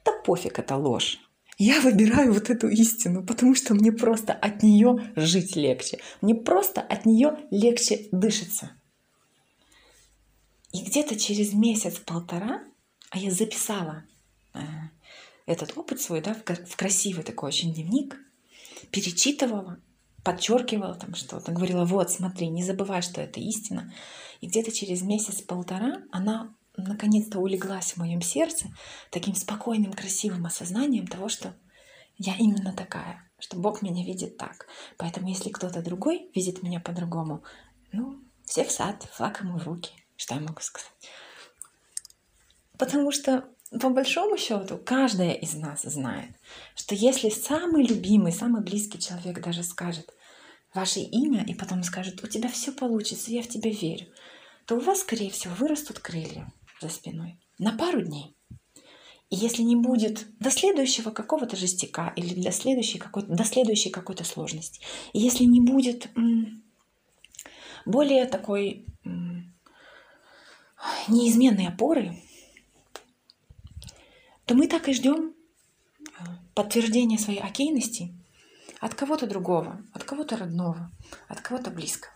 да 0.04 0.12
пофиг, 0.24 0.60
это 0.60 0.76
ложь. 0.76 1.20
Я 1.58 1.82
выбираю 1.82 2.34
вот 2.34 2.50
эту 2.50 2.68
истину, 2.68 3.26
потому 3.26 3.56
что 3.56 3.74
мне 3.74 3.92
просто 3.92 4.34
от 4.34 4.62
нее 4.62 5.12
жить 5.16 5.56
легче. 5.56 6.00
Мне 6.22 6.36
просто 6.36 6.82
от 6.82 7.06
нее 7.06 7.40
легче 7.50 8.10
дышится. 8.12 8.72
И 10.76 10.82
где-то 10.82 11.18
через 11.18 11.54
месяц-полтора, 11.54 12.62
а 13.10 13.18
я 13.18 13.32
записала 13.32 14.04
э, 14.54 14.60
этот 15.46 15.78
опыт 15.78 16.02
свой, 16.02 16.20
да, 16.20 16.34
в 16.34 16.76
красивый 16.76 17.24
такой 17.24 17.48
очень 17.48 17.74
дневник, 17.74 18.18
перечитывала, 18.92 19.80
подчеркивала 20.22 20.96
там 20.96 21.16
что-то, 21.16 21.54
говорила, 21.54 21.86
вот, 21.86 22.12
смотри, 22.12 22.50
не 22.50 22.62
забывай, 22.62 23.02
что 23.02 23.22
это 23.22 23.40
истина. 23.40 23.94
И 24.42 24.48
где-то 24.48 24.74
через 24.74 25.02
месяц-полтора 25.02 26.04
она 26.12 26.54
наконец-то 26.76 27.40
улеглась 27.40 27.94
в 27.94 27.98
моем 27.98 28.22
сердце 28.22 28.66
таким 29.12 29.34
спокойным, 29.36 29.94
красивым 29.94 30.46
осознанием 30.46 31.08
того, 31.08 31.30
что 31.30 31.56
я 32.18 32.36
именно 32.36 32.74
такая, 32.74 33.24
что 33.40 33.56
Бог 33.56 33.82
меня 33.82 34.04
видит 34.04 34.36
так. 34.36 34.68
Поэтому 34.98 35.30
если 35.30 35.52
кто-то 35.52 35.82
другой 35.82 36.30
видит 36.36 36.64
меня 36.64 36.82
по-другому, 36.82 37.46
ну, 37.94 38.20
все 38.44 38.66
в 38.66 38.72
сад, 38.72 39.08
флаг 39.14 39.40
ему 39.40 39.58
в 39.58 39.64
руки. 39.64 39.94
Что 40.18 40.36
я 40.36 40.42
могу 40.42 40.62
сказать? 40.62 40.92
Потому 42.78 43.12
что 43.12 43.48
по 43.80 43.90
большому 43.90 44.38
счету, 44.38 44.78
каждая 44.78 45.34
из 45.34 45.56
нас 45.56 45.82
знает, 45.82 46.36
что 46.76 46.96
если 46.96 47.30
самый 47.30 47.86
любимый, 47.86 48.32
самый 48.32 48.62
близкий 48.62 49.00
человек 49.00 49.42
даже 49.42 49.64
скажет 49.64 50.14
ваше 50.74 51.00
имя 51.00 51.44
и 51.46 51.54
потом 51.54 51.84
скажет, 51.84 52.24
у 52.24 52.28
тебя 52.28 52.50
все 52.50 52.72
получится, 52.72 53.32
я 53.32 53.42
в 53.42 53.48
тебя 53.48 53.72
верю, 53.72 54.08
то 54.66 54.76
у 54.76 54.80
вас, 54.80 55.02
скорее 55.02 55.32
всего, 55.32 55.54
вырастут 55.56 56.00
крылья 56.00 56.52
за 56.82 56.90
спиной 56.90 57.40
на 57.58 57.76
пару 57.78 58.02
дней. 58.02 58.36
И 59.30 59.36
если 59.36 59.64
не 59.64 59.76
будет 59.76 60.26
до 60.40 60.52
следующего 60.52 61.10
какого-то 61.10 61.56
жестяка 61.56 62.14
или 62.16 62.34
для 62.34 62.52
следующей 62.52 63.00
какой-то, 63.00 63.30
до 63.34 63.44
следующей 63.44 63.90
какой-то 63.90 64.24
сложности, 64.24 64.82
и 65.14 65.20
если 65.20 65.46
не 65.46 65.62
будет 65.62 66.10
более 67.86 68.26
такой 68.26 68.86
неизменной 71.08 71.68
опоры, 71.68 72.22
то 74.46 74.56
мы 74.56 74.68
так 74.68 74.88
и 74.88 74.94
ждем 74.94 75.34
а, 76.18 76.40
подтверждения 76.54 77.18
своей 77.18 77.40
окейности 77.40 78.16
от 78.80 78.94
кого-то 78.94 79.28
другого, 79.28 79.82
от 79.94 80.04
кого-то 80.04 80.38
родного, 80.38 80.92
от 81.28 81.42
кого-то 81.42 81.72
близкого. 81.72 82.14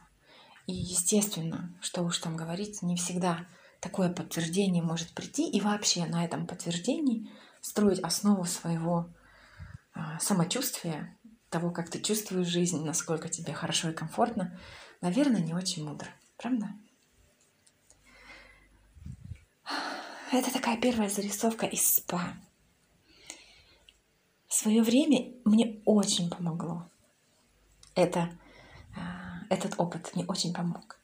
И 0.68 0.74
естественно, 0.74 1.76
что 1.82 2.04
уж 2.04 2.20
там 2.20 2.36
говорить, 2.36 2.82
не 2.84 2.96
всегда 2.96 3.48
такое 3.80 4.10
подтверждение 4.10 4.84
может 4.84 5.14
прийти, 5.14 5.50
и 5.50 5.62
вообще 5.62 6.06
на 6.06 6.24
этом 6.24 6.46
подтверждении 6.46 7.32
строить 7.62 8.00
основу 8.00 8.46
своего 8.46 9.10
а, 9.94 10.20
самочувствия, 10.20 11.18
того, 11.50 11.72
как 11.72 11.90
ты 11.90 12.00
чувствуешь 12.00 12.48
жизнь, 12.48 12.86
насколько 12.86 13.28
тебе 13.28 13.54
хорошо 13.54 13.90
и 13.90 13.94
комфортно, 13.94 14.60
наверное, 15.02 15.42
не 15.42 15.54
очень 15.54 15.88
мудро. 15.88 16.08
Правда? 16.38 16.68
Это 20.32 20.54
такая 20.54 20.78
первая 20.78 21.10
зарисовка 21.10 21.66
из 21.66 21.96
СПА. 21.96 22.36
В 24.48 24.54
свое 24.54 24.84
время 24.84 25.34
мне 25.44 25.82
очень 25.86 26.30
помогло. 26.30 26.88
Это, 27.96 28.30
а, 28.96 29.46
этот 29.50 29.74
опыт 29.80 30.12
мне 30.14 30.26
очень 30.26 30.54
помог. 30.54 31.00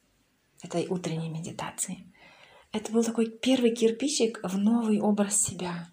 Этой 0.61 0.87
утренней 0.87 1.29
медитации. 1.29 2.13
Это 2.71 2.91
был 2.91 3.03
такой 3.03 3.31
первый 3.31 3.73
кирпичик 3.73 4.39
в 4.43 4.57
новый 4.59 4.99
образ 4.99 5.41
себя. 5.41 5.89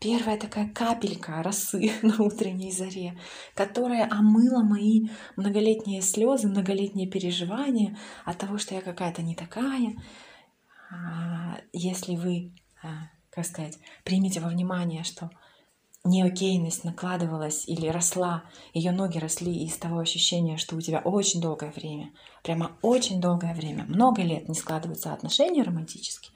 Первая 0.00 0.38
такая 0.38 0.68
капелька 0.70 1.42
росы 1.42 1.92
на 2.02 2.22
утренней 2.22 2.72
заре, 2.72 3.18
которая 3.54 4.08
омыла 4.10 4.62
мои 4.62 5.08
многолетние 5.36 6.00
слезы, 6.00 6.48
многолетние 6.48 7.10
переживания 7.10 7.98
от 8.24 8.38
того, 8.38 8.56
что 8.56 8.74
я 8.74 8.80
какая-то 8.80 9.20
не 9.20 9.34
такая. 9.34 9.96
А, 10.94 11.60
если 11.72 12.16
вы, 12.16 12.52
а, 12.82 13.10
как 13.30 13.46
сказать, 13.46 13.78
примите 14.04 14.40
во 14.40 14.48
внимание, 14.48 15.02
что 15.02 15.30
неокейность 16.04 16.84
накладывалась 16.84 17.66
или 17.66 17.88
росла, 17.88 18.44
ее 18.74 18.92
ноги 18.92 19.18
росли 19.18 19.64
из 19.64 19.76
того 19.76 19.98
ощущения, 19.98 20.56
что 20.56 20.76
у 20.76 20.80
тебя 20.80 21.00
очень 21.00 21.40
долгое 21.40 21.70
время, 21.70 22.12
прямо 22.42 22.76
очень 22.82 23.20
долгое 23.20 23.54
время, 23.54 23.84
много 23.84 24.22
лет 24.22 24.48
не 24.48 24.54
складываются 24.54 25.12
отношения 25.12 25.62
романтические, 25.62 26.32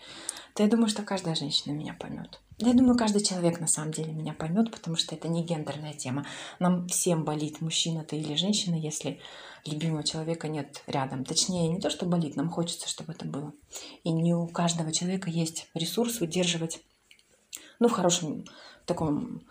то 0.54 0.62
я 0.62 0.68
думаю, 0.68 0.88
что 0.88 1.02
каждая 1.02 1.34
женщина 1.34 1.72
меня 1.72 1.94
поймет. 1.94 2.40
Я 2.60 2.74
думаю, 2.74 2.98
каждый 2.98 3.22
человек 3.22 3.60
на 3.60 3.68
самом 3.68 3.92
деле 3.92 4.12
меня 4.12 4.32
поймет, 4.32 4.72
потому 4.72 4.96
что 4.96 5.14
это 5.14 5.28
не 5.28 5.44
гендерная 5.44 5.92
тема. 5.92 6.26
Нам 6.58 6.88
всем 6.88 7.24
болит, 7.24 7.60
мужчина 7.60 8.02
ты 8.02 8.16
или 8.16 8.34
женщина, 8.34 8.74
если 8.74 9.20
любимого 9.64 10.02
человека 10.02 10.48
нет 10.48 10.82
рядом. 10.88 11.24
Точнее, 11.24 11.68
не 11.68 11.80
то, 11.80 11.88
что 11.88 12.04
болит, 12.04 12.34
нам 12.34 12.50
хочется, 12.50 12.88
чтобы 12.88 13.12
это 13.12 13.26
было. 13.26 13.52
И 14.02 14.10
не 14.10 14.34
у 14.34 14.48
каждого 14.48 14.92
человека 14.92 15.30
есть 15.30 15.68
ресурс 15.74 16.18
выдерживать, 16.18 16.80
ну, 17.78 17.86
в 17.86 17.92
хорошем 17.92 18.44
таком 18.86 19.42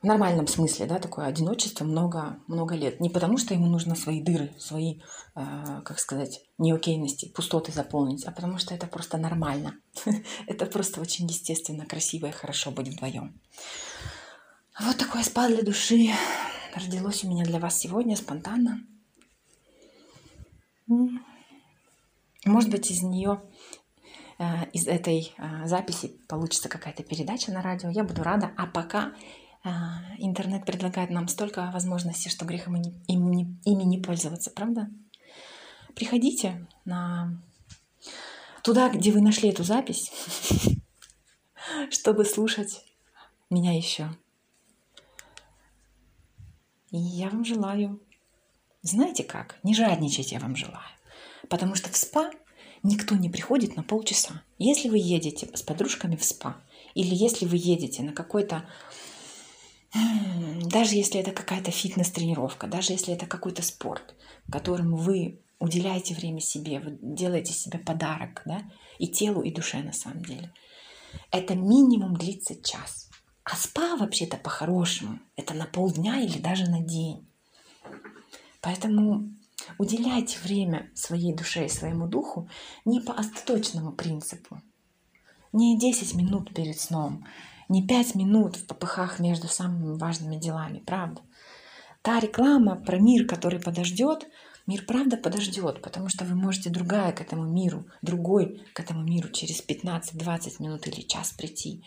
в 0.00 0.04
нормальном 0.04 0.46
смысле, 0.46 0.86
да, 0.86 0.98
такое 0.98 1.26
одиночество 1.26 1.84
много, 1.84 2.38
много 2.46 2.74
лет. 2.74 3.00
Не 3.00 3.10
потому, 3.10 3.36
что 3.36 3.54
ему 3.54 3.66
нужно 3.66 3.96
свои 3.96 4.22
дыры, 4.22 4.54
свои, 4.58 5.00
э, 5.34 5.82
как 5.84 5.98
сказать, 5.98 6.42
неокейности, 6.56 7.28
пустоты 7.28 7.72
заполнить, 7.72 8.24
а 8.24 8.30
потому 8.30 8.58
что 8.58 8.74
это 8.74 8.86
просто 8.86 9.18
нормально. 9.18 9.74
это 10.46 10.66
просто 10.66 11.00
очень 11.00 11.26
естественно, 11.26 11.84
красиво 11.84 12.26
и 12.26 12.32
хорошо 12.32 12.70
быть 12.70 12.88
вдвоем. 12.88 13.40
Вот 14.80 14.96
такое 14.96 15.24
спа 15.24 15.48
для 15.48 15.62
души 15.62 16.10
родилось 16.74 17.24
у 17.24 17.28
меня 17.28 17.44
для 17.44 17.58
вас 17.58 17.78
сегодня 17.78 18.16
спонтанно. 18.16 18.80
Может 22.46 22.70
быть, 22.70 22.90
из 22.90 23.02
нее 23.02 23.42
Э, 24.38 24.66
из 24.72 24.86
этой 24.86 25.34
э, 25.36 25.66
записи 25.66 26.16
получится 26.28 26.68
какая-то 26.68 27.02
передача 27.02 27.50
на 27.50 27.60
радио. 27.60 27.90
Я 27.90 28.04
буду 28.04 28.22
рада. 28.22 28.52
А 28.56 28.66
пока 28.66 29.12
интернет 30.18 30.64
предлагает 30.64 31.10
нам 31.10 31.28
столько 31.28 31.70
возможностей, 31.72 32.30
что 32.30 32.44
грехом 32.44 32.76
ими, 32.76 33.58
ими 33.64 33.82
не 33.84 33.98
пользоваться, 33.98 34.50
правда? 34.50 34.88
Приходите 35.94 36.66
на 36.84 37.40
туда, 38.62 38.88
где 38.88 39.10
вы 39.10 39.20
нашли 39.20 39.48
эту 39.48 39.64
запись, 39.64 40.12
чтобы 41.90 42.24
слушать 42.24 42.84
меня 43.50 43.76
еще. 43.76 44.10
И 46.90 46.98
я 46.98 47.28
вам 47.28 47.44
желаю, 47.44 48.00
знаете 48.82 49.24
как, 49.24 49.58
не 49.62 49.74
жадничать 49.74 50.32
я 50.32 50.40
вам 50.40 50.56
желаю. 50.56 50.88
Потому 51.48 51.74
что 51.74 51.90
в 51.90 51.96
спа 51.96 52.30
никто 52.82 53.14
не 53.14 53.28
приходит 53.28 53.76
на 53.76 53.82
полчаса. 53.82 54.42
Если 54.58 54.88
вы 54.88 54.98
едете 54.98 55.48
с 55.54 55.62
подружками 55.62 56.16
в 56.16 56.24
спа, 56.24 56.56
или 56.94 57.14
если 57.14 57.46
вы 57.46 57.56
едете 57.56 58.02
на 58.02 58.12
какой-то 58.12 58.68
даже 59.92 60.94
если 60.94 61.20
это 61.20 61.32
какая-то 61.32 61.70
фитнес-тренировка, 61.70 62.66
даже 62.66 62.92
если 62.92 63.14
это 63.14 63.26
какой-то 63.26 63.62
спорт, 63.62 64.14
которому 64.50 64.96
вы 64.96 65.40
уделяете 65.58 66.14
время 66.14 66.40
себе, 66.40 66.80
вы 66.80 66.98
делаете 67.00 67.52
себе 67.52 67.78
подарок, 67.78 68.42
да, 68.44 68.62
и 68.98 69.08
телу, 69.08 69.42
и 69.42 69.50
душе 69.50 69.78
на 69.78 69.92
самом 69.92 70.22
деле, 70.22 70.52
это 71.30 71.54
минимум 71.54 72.16
длится 72.16 72.54
час. 72.62 73.08
А 73.44 73.56
спа 73.56 73.96
вообще-то 73.96 74.36
по-хорошему, 74.36 75.20
это 75.36 75.54
на 75.54 75.64
полдня 75.64 76.20
или 76.20 76.38
даже 76.38 76.70
на 76.70 76.80
день. 76.80 77.26
Поэтому 78.60 79.30
Уделяйте 79.76 80.38
время 80.38 80.90
своей 80.94 81.34
душе 81.34 81.66
и 81.66 81.68
своему 81.68 82.06
духу 82.06 82.48
не 82.84 83.00
по 83.00 83.12
остаточному 83.12 83.92
принципу. 83.92 84.62
Не 85.52 85.78
10 85.78 86.14
минут 86.14 86.54
перед 86.54 86.78
сном, 86.78 87.26
не 87.68 87.86
5 87.86 88.14
минут 88.14 88.56
в 88.56 88.66
попыхах 88.66 89.18
между 89.18 89.48
самыми 89.48 89.98
важными 89.98 90.36
делами, 90.36 90.78
правда? 90.78 91.22
Та 92.02 92.20
реклама 92.20 92.76
про 92.76 92.98
мир, 92.98 93.26
который 93.26 93.60
подождет, 93.60 94.28
Мир 94.68 94.84
правда 94.84 95.16
подождет, 95.16 95.80
потому 95.80 96.10
что 96.10 96.26
вы 96.26 96.34
можете 96.34 96.68
другая 96.68 97.12
к 97.12 97.22
этому 97.22 97.44
миру, 97.44 97.86
другой 98.02 98.62
к 98.74 98.80
этому 98.80 99.02
миру 99.02 99.30
через 99.30 99.66
15-20 99.66 100.62
минут 100.62 100.86
или 100.86 101.00
час 101.00 101.32
прийти. 101.32 101.82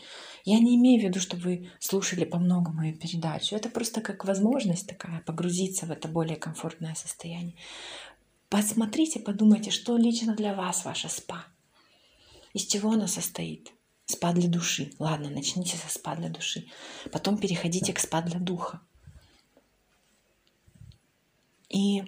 Я 0.45 0.57
не 0.57 0.77
имею 0.77 0.99
в 0.99 1.03
виду, 1.03 1.19
чтобы 1.19 1.43
вы 1.43 1.71
слушали 1.79 2.25
по 2.25 2.39
много 2.39 2.71
мою 2.71 2.97
передачу. 2.97 3.55
Это 3.55 3.69
просто 3.69 4.01
как 4.01 4.25
возможность 4.25 4.87
такая 4.87 5.21
погрузиться 5.21 5.85
в 5.85 5.91
это 5.91 6.07
более 6.07 6.37
комфортное 6.37 6.95
состояние. 6.95 7.55
Посмотрите, 8.49 9.19
подумайте, 9.19 9.69
что 9.69 9.95
лично 9.95 10.35
для 10.35 10.55
вас 10.55 10.83
ваше 10.83 11.07
спа. 11.07 11.45
Из 12.55 12.65
чего 12.65 12.93
оно 12.93 13.05
состоит? 13.05 13.71
Спа 14.11 14.33
для 14.33 14.49
души. 14.49 14.91
Ладно, 14.99 15.29
начните 15.29 15.77
со 15.77 15.89
спа 15.89 16.15
для 16.15 16.29
души. 16.29 16.67
Потом 17.11 17.37
переходите 17.37 17.93
к 17.93 17.99
спа 17.99 18.21
для 18.21 18.39
духа. 18.39 18.81
И 21.69 22.03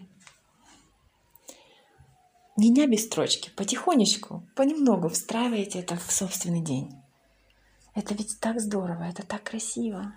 дня 2.58 2.88
без 2.88 3.06
строчки, 3.06 3.50
потихонечку, 3.52 4.46
понемногу 4.56 5.08
встраиваете 5.08 5.80
это 5.80 5.96
в 5.96 6.12
собственный 6.12 6.62
день. 6.62 6.92
Это 7.96 8.14
ведь 8.14 8.40
так 8.42 8.60
здорово, 8.60 9.04
это 9.04 9.26
так 9.26 9.44
красиво. 9.44 10.14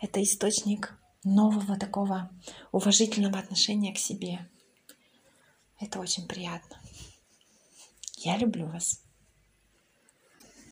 Это 0.00 0.22
источник 0.22 0.98
нового 1.24 1.78
такого 1.78 2.30
уважительного 2.72 3.38
отношения 3.38 3.92
к 3.92 3.98
себе. 3.98 4.48
Это 5.78 6.00
очень 6.00 6.26
приятно. 6.26 6.80
Я 8.16 8.38
люблю 8.38 8.66
вас. 8.66 9.03